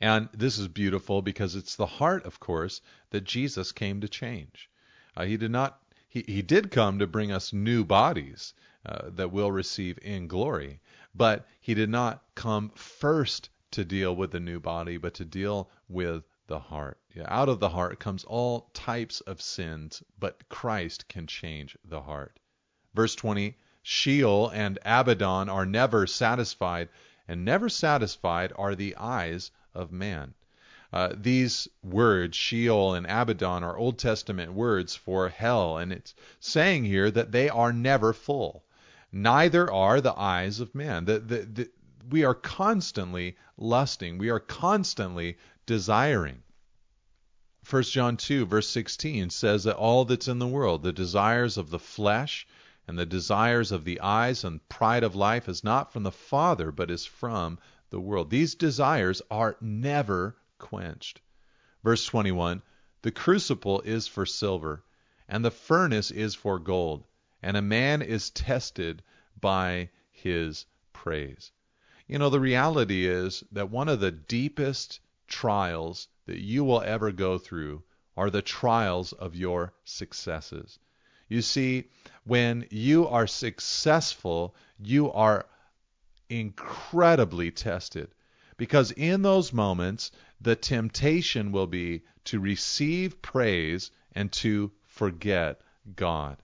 And 0.01 0.29
this 0.33 0.57
is 0.57 0.67
beautiful 0.67 1.21
because 1.21 1.55
it's 1.55 1.75
the 1.75 1.85
heart, 1.85 2.25
of 2.25 2.39
course, 2.39 2.81
that 3.11 3.23
Jesus 3.23 3.71
came 3.71 4.01
to 4.01 4.09
change. 4.09 4.69
Uh, 5.15 5.25
he 5.25 5.37
did 5.37 5.51
not 5.51 5.81
he, 6.15 6.23
he 6.27 6.41
did 6.41 6.71
come 6.71 6.99
to 6.99 7.07
bring 7.07 7.31
us 7.31 7.51
new 7.51 7.83
bodies 7.83 8.53
uh, 8.85 9.09
that 9.09 9.31
we'll 9.31 9.51
receive 9.51 9.99
in 10.01 10.27
glory, 10.27 10.79
but 11.13 11.47
he 11.59 11.73
did 11.73 11.89
not 11.89 12.23
come 12.35 12.69
first 12.75 13.49
to 13.71 13.83
deal 13.83 14.15
with 14.15 14.31
the 14.31 14.39
new 14.39 14.59
body, 14.59 14.95
but 14.95 15.13
to 15.15 15.25
deal 15.25 15.69
with 15.89 16.23
the 16.47 16.59
heart. 16.59 16.99
Yeah, 17.13 17.25
out 17.27 17.49
of 17.49 17.59
the 17.59 17.69
heart 17.69 17.99
comes 17.99 18.23
all 18.23 18.69
types 18.73 19.19
of 19.21 19.41
sins, 19.41 20.03
but 20.19 20.47
Christ 20.47 21.07
can 21.07 21.27
change 21.27 21.77
the 21.83 22.01
heart. 22.01 22.39
Verse 22.93 23.15
20 23.15 23.57
Sheol 23.81 24.49
and 24.49 24.79
Abaddon 24.85 25.49
are 25.49 25.65
never 25.65 26.07
satisfied, 26.07 26.89
and 27.27 27.43
never 27.43 27.67
satisfied 27.69 28.53
are 28.55 28.75
the 28.75 28.95
eyes 28.95 29.51
of 29.75 29.91
man. 29.91 30.33
Uh, 30.93 31.13
these 31.13 31.67
words, 31.83 32.37
Sheol 32.37 32.93
and 32.93 33.05
Abaddon, 33.05 33.63
are 33.63 33.77
Old 33.77 33.99
Testament 33.99 34.53
words 34.53 34.95
for 34.95 35.27
hell, 35.27 35.77
and 35.77 35.91
it's 35.91 36.15
saying 36.39 36.85
here 36.85 37.11
that 37.11 37.31
they 37.33 37.49
are 37.49 37.73
never 37.73 38.13
full. 38.13 38.63
Neither 39.11 39.69
are 39.71 39.99
the 39.99 40.17
eyes 40.17 40.59
of 40.59 40.73
man. 40.73 41.05
The, 41.05 41.19
the, 41.19 41.37
the, 41.39 41.71
we 42.09 42.23
are 42.23 42.33
constantly 42.33 43.35
lusting, 43.57 44.17
we 44.17 44.29
are 44.29 44.39
constantly 44.39 45.37
desiring. 45.65 46.43
1 47.69 47.83
John 47.83 48.15
2, 48.15 48.45
verse 48.45 48.69
16 48.69 49.31
says 49.31 49.63
that 49.63 49.75
all 49.75 50.05
that's 50.05 50.27
in 50.27 50.39
the 50.39 50.47
world, 50.47 50.83
the 50.83 50.93
desires 50.93 51.57
of 51.57 51.71
the 51.71 51.79
flesh 51.79 52.47
and 52.87 52.97
the 52.97 53.05
desires 53.05 53.71
of 53.71 53.83
the 53.83 53.99
eyes 54.01 54.43
and 54.43 54.67
pride 54.69 55.03
of 55.03 55.15
life, 55.15 55.49
is 55.49 55.63
not 55.63 55.91
from 55.91 56.03
the 56.03 56.11
Father, 56.11 56.71
but 56.71 56.91
is 56.91 57.05
from 57.05 57.57
the 57.89 57.99
world. 57.99 58.29
These 58.29 58.55
desires 58.55 59.21
are 59.29 59.57
never 59.61 60.35
quenched. 60.57 61.21
Verse 61.83 62.05
21 62.05 62.61
The 63.01 63.11
crucible 63.11 63.81
is 63.81 64.07
for 64.07 64.25
silver, 64.25 64.83
and 65.27 65.43
the 65.43 65.51
furnace 65.51 66.11
is 66.11 66.35
for 66.35 66.59
gold, 66.59 67.05
and 67.41 67.55
a 67.55 67.61
man 67.61 68.01
is 68.01 68.29
tested 68.31 69.03
by 69.39 69.89
his 70.11 70.65
praise. 70.93 71.51
You 72.07 72.19
know, 72.19 72.29
the 72.29 72.39
reality 72.39 73.05
is 73.05 73.43
that 73.51 73.69
one 73.69 73.89
of 73.89 73.99
the 73.99 74.11
deepest 74.11 74.99
trials 75.27 76.07
that 76.25 76.39
you 76.39 76.63
will 76.63 76.81
ever 76.81 77.11
go 77.11 77.37
through 77.37 77.83
are 78.17 78.29
the 78.29 78.41
trials 78.41 79.13
of 79.13 79.35
your 79.35 79.73
successes. 79.83 80.79
You 81.27 81.41
see, 81.41 81.89
when 82.23 82.67
you 82.69 83.07
are 83.07 83.27
successful, 83.27 84.55
you 84.79 85.11
are 85.11 85.47
incredibly 86.29 87.51
tested. 87.51 88.13
Because 88.57 88.91
in 88.91 89.21
those 89.21 89.51
moments, 89.51 90.11
the 90.39 90.55
temptation 90.55 91.51
will 91.51 91.67
be 91.67 92.03
to 92.25 92.39
receive 92.39 93.21
praise 93.21 93.91
and 94.13 94.31
to 94.31 94.71
forget 94.83 95.61
God. 95.95 96.37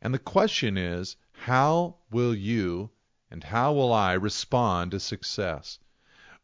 And 0.00 0.14
the 0.14 0.18
question 0.18 0.76
is, 0.76 1.16
how 1.32 1.96
will 2.10 2.34
you 2.34 2.90
and 3.30 3.42
how 3.42 3.72
will 3.72 3.92
I 3.92 4.12
respond 4.12 4.92
to 4.92 5.00
success? 5.00 5.78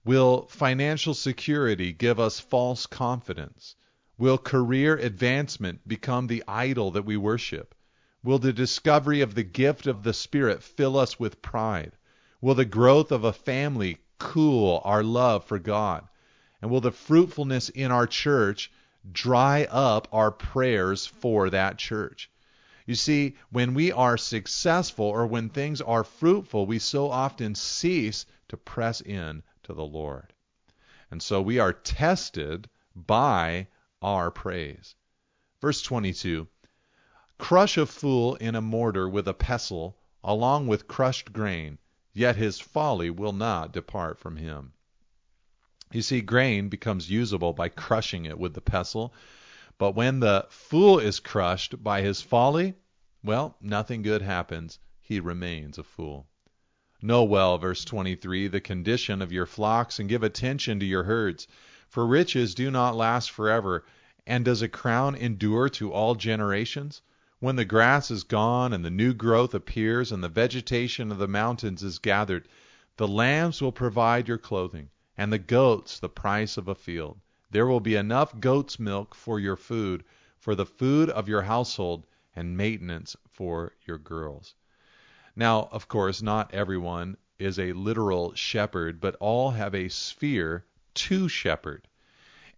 Will 0.04 0.46
financial 0.48 1.14
security 1.14 1.92
give 1.92 2.18
us 2.18 2.40
false 2.40 2.86
confidence? 2.86 3.76
Will 4.18 4.36
career 4.36 4.96
advancement 4.96 5.86
become 5.86 6.26
the 6.26 6.42
idol 6.48 6.90
that 6.90 7.04
we 7.04 7.16
worship? 7.16 7.74
Will 8.24 8.38
the 8.38 8.52
discovery 8.52 9.20
of 9.20 9.34
the 9.34 9.44
gift 9.44 9.86
of 9.86 10.02
the 10.02 10.12
Spirit 10.12 10.62
fill 10.62 10.98
us 10.98 11.18
with 11.18 11.40
pride? 11.40 11.92
Will 12.42 12.56
the 12.56 12.64
growth 12.64 13.12
of 13.12 13.22
a 13.22 13.32
family 13.32 13.98
cool 14.18 14.82
our 14.84 15.04
love 15.04 15.44
for 15.44 15.60
God? 15.60 16.08
And 16.60 16.72
will 16.72 16.80
the 16.80 16.90
fruitfulness 16.90 17.68
in 17.68 17.92
our 17.92 18.08
church 18.08 18.68
dry 19.12 19.64
up 19.70 20.08
our 20.10 20.32
prayers 20.32 21.06
for 21.06 21.50
that 21.50 21.78
church? 21.78 22.28
You 22.84 22.96
see, 22.96 23.36
when 23.50 23.74
we 23.74 23.92
are 23.92 24.16
successful 24.16 25.04
or 25.04 25.24
when 25.24 25.50
things 25.50 25.80
are 25.80 26.02
fruitful, 26.02 26.66
we 26.66 26.80
so 26.80 27.12
often 27.12 27.54
cease 27.54 28.26
to 28.48 28.56
press 28.56 29.00
in 29.00 29.44
to 29.62 29.72
the 29.72 29.86
Lord. 29.86 30.32
And 31.12 31.22
so 31.22 31.40
we 31.40 31.60
are 31.60 31.72
tested 31.72 32.68
by 32.96 33.68
our 34.02 34.32
praise. 34.32 34.96
Verse 35.60 35.80
22 35.80 36.48
Crush 37.38 37.78
a 37.78 37.86
fool 37.86 38.34
in 38.34 38.56
a 38.56 38.60
mortar 38.60 39.08
with 39.08 39.28
a 39.28 39.34
pestle, 39.34 39.96
along 40.24 40.66
with 40.66 40.88
crushed 40.88 41.32
grain, 41.32 41.78
yet 42.12 42.36
his 42.36 42.60
folly 42.60 43.10
will 43.10 43.32
not 43.32 43.72
depart 43.72 44.18
from 44.18 44.36
him. 44.36 44.72
You 45.92 46.02
see, 46.02 46.20
grain 46.20 46.68
becomes 46.68 47.10
usable 47.10 47.52
by 47.52 47.68
crushing 47.68 48.24
it 48.24 48.38
with 48.38 48.54
the 48.54 48.60
pestle, 48.60 49.14
but 49.78 49.94
when 49.94 50.20
the 50.20 50.46
fool 50.48 50.98
is 50.98 51.20
crushed 51.20 51.82
by 51.82 52.02
his 52.02 52.22
folly, 52.22 52.74
well, 53.22 53.56
nothing 53.60 54.02
good 54.02 54.22
happens. 54.22 54.78
He 55.00 55.20
remains 55.20 55.78
a 55.78 55.82
fool. 55.82 56.26
Know 57.02 57.24
well, 57.24 57.58
verse 57.58 57.84
23, 57.84 58.48
the 58.48 58.60
condition 58.60 59.20
of 59.22 59.32
your 59.32 59.46
flocks, 59.46 59.98
and 59.98 60.08
give 60.08 60.22
attention 60.22 60.80
to 60.80 60.86
your 60.86 61.02
herds. 61.02 61.48
For 61.88 62.06
riches 62.06 62.54
do 62.54 62.70
not 62.70 62.96
last 62.96 63.30
forever, 63.30 63.84
and 64.26 64.44
does 64.44 64.62
a 64.62 64.68
crown 64.68 65.14
endure 65.14 65.68
to 65.70 65.92
all 65.92 66.14
generations? 66.14 67.02
When 67.42 67.56
the 67.56 67.64
grass 67.64 68.08
is 68.12 68.22
gone, 68.22 68.72
and 68.72 68.84
the 68.84 68.88
new 68.90 69.12
growth 69.12 69.52
appears, 69.52 70.12
and 70.12 70.22
the 70.22 70.28
vegetation 70.28 71.10
of 71.10 71.18
the 71.18 71.26
mountains 71.26 71.82
is 71.82 71.98
gathered, 71.98 72.46
the 72.98 73.08
lambs 73.08 73.60
will 73.60 73.72
provide 73.72 74.28
your 74.28 74.38
clothing, 74.38 74.90
and 75.18 75.32
the 75.32 75.40
goats 75.40 75.98
the 75.98 76.08
price 76.08 76.56
of 76.56 76.68
a 76.68 76.76
field. 76.76 77.18
There 77.50 77.66
will 77.66 77.80
be 77.80 77.96
enough 77.96 78.38
goat's 78.38 78.78
milk 78.78 79.16
for 79.16 79.40
your 79.40 79.56
food, 79.56 80.04
for 80.38 80.54
the 80.54 80.64
food 80.64 81.10
of 81.10 81.28
your 81.28 81.42
household, 81.42 82.06
and 82.36 82.56
maintenance 82.56 83.16
for 83.28 83.72
your 83.84 83.98
girls. 83.98 84.54
Now, 85.34 85.68
of 85.72 85.88
course, 85.88 86.22
not 86.22 86.54
everyone 86.54 87.16
is 87.40 87.58
a 87.58 87.72
literal 87.72 88.36
shepherd, 88.36 89.00
but 89.00 89.16
all 89.16 89.50
have 89.50 89.74
a 89.74 89.88
sphere 89.88 90.64
to 90.94 91.28
shepherd. 91.28 91.88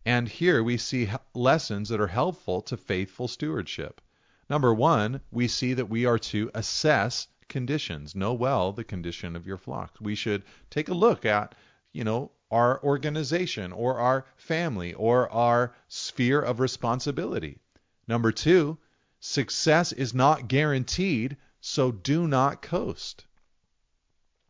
And 0.04 0.28
here 0.28 0.62
we 0.62 0.76
see 0.76 1.08
lessons 1.32 1.88
that 1.88 2.02
are 2.02 2.08
helpful 2.08 2.60
to 2.60 2.76
faithful 2.76 3.28
stewardship. 3.28 4.02
Number 4.50 4.74
one, 4.74 5.20
we 5.30 5.48
see 5.48 5.74
that 5.74 5.88
we 5.88 6.04
are 6.04 6.18
to 6.18 6.50
assess 6.54 7.28
conditions. 7.48 8.14
Know 8.14 8.34
well 8.34 8.72
the 8.72 8.84
condition 8.84 9.36
of 9.36 9.46
your 9.46 9.56
flock. 9.56 9.96
We 10.00 10.14
should 10.14 10.42
take 10.70 10.88
a 10.88 10.94
look 10.94 11.24
at, 11.24 11.54
you 11.92 12.04
know, 12.04 12.30
our 12.50 12.82
organization 12.82 13.72
or 13.72 13.98
our 13.98 14.26
family 14.36 14.92
or 14.94 15.30
our 15.32 15.74
sphere 15.88 16.40
of 16.40 16.60
responsibility. 16.60 17.58
Number 18.06 18.32
two, 18.32 18.78
success 19.18 19.92
is 19.92 20.12
not 20.14 20.48
guaranteed, 20.48 21.36
so 21.60 21.90
do 21.90 22.28
not 22.28 22.60
coast. 22.60 23.24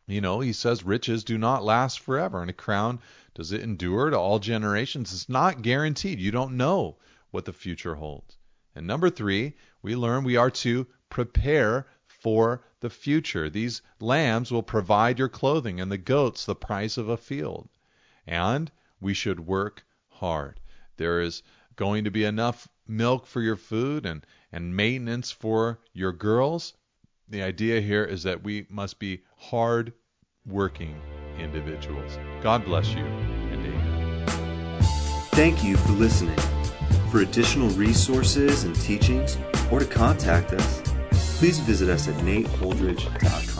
You 0.07 0.21
know, 0.21 0.39
he 0.39 0.53
says 0.53 0.83
riches 0.83 1.23
do 1.23 1.37
not 1.37 1.63
last 1.63 1.99
forever, 1.99 2.41
and 2.41 2.49
a 2.49 2.53
crown 2.53 2.99
does 3.33 3.51
it 3.51 3.61
endure 3.61 4.09
to 4.09 4.19
all 4.19 4.39
generations? 4.39 5.13
It's 5.13 5.29
not 5.29 5.61
guaranteed. 5.61 6.19
You 6.19 6.31
don't 6.31 6.57
know 6.57 6.97
what 7.31 7.45
the 7.45 7.53
future 7.53 7.95
holds. 7.95 8.37
And 8.75 8.85
number 8.85 9.09
three, 9.09 9.53
we 9.81 9.95
learn 9.95 10.23
we 10.23 10.35
are 10.35 10.51
to 10.51 10.85
prepare 11.09 11.87
for 12.07 12.63
the 12.81 12.89
future. 12.89 13.49
These 13.49 13.81
lambs 13.99 14.51
will 14.51 14.63
provide 14.63 15.19
your 15.19 15.29
clothing, 15.29 15.79
and 15.79 15.91
the 15.91 15.97
goats 15.97 16.45
the 16.45 16.55
price 16.55 16.97
of 16.97 17.09
a 17.09 17.17
field. 17.17 17.69
And 18.27 18.71
we 18.99 19.13
should 19.13 19.39
work 19.39 19.85
hard. 20.07 20.59
There 20.97 21.21
is 21.21 21.43
going 21.75 22.03
to 22.03 22.11
be 22.11 22.23
enough 22.23 22.67
milk 22.87 23.25
for 23.25 23.41
your 23.41 23.55
food 23.55 24.05
and, 24.05 24.25
and 24.51 24.75
maintenance 24.75 25.31
for 25.31 25.79
your 25.93 26.11
girls. 26.11 26.73
The 27.27 27.43
idea 27.43 27.81
here 27.81 28.03
is 28.03 28.23
that 28.23 28.43
we 28.43 28.65
must 28.69 28.99
be 28.99 29.23
hard 29.37 29.93
working 30.45 30.99
individuals. 31.39 32.17
God 32.41 32.65
bless 32.65 32.93
you. 32.93 33.34
Thank 35.35 35.65
you 35.65 35.75
for 35.75 35.91
listening. 35.91 36.37
For 37.11 37.19
additional 37.19 37.67
resources 37.71 38.63
and 38.63 38.73
teachings, 38.73 39.37
or 39.69 39.79
to 39.79 39.85
contact 39.85 40.53
us, 40.53 40.81
please 41.37 41.59
visit 41.59 41.89
us 41.89 42.07
at 42.07 42.15
nateholdridge.com. 42.15 43.54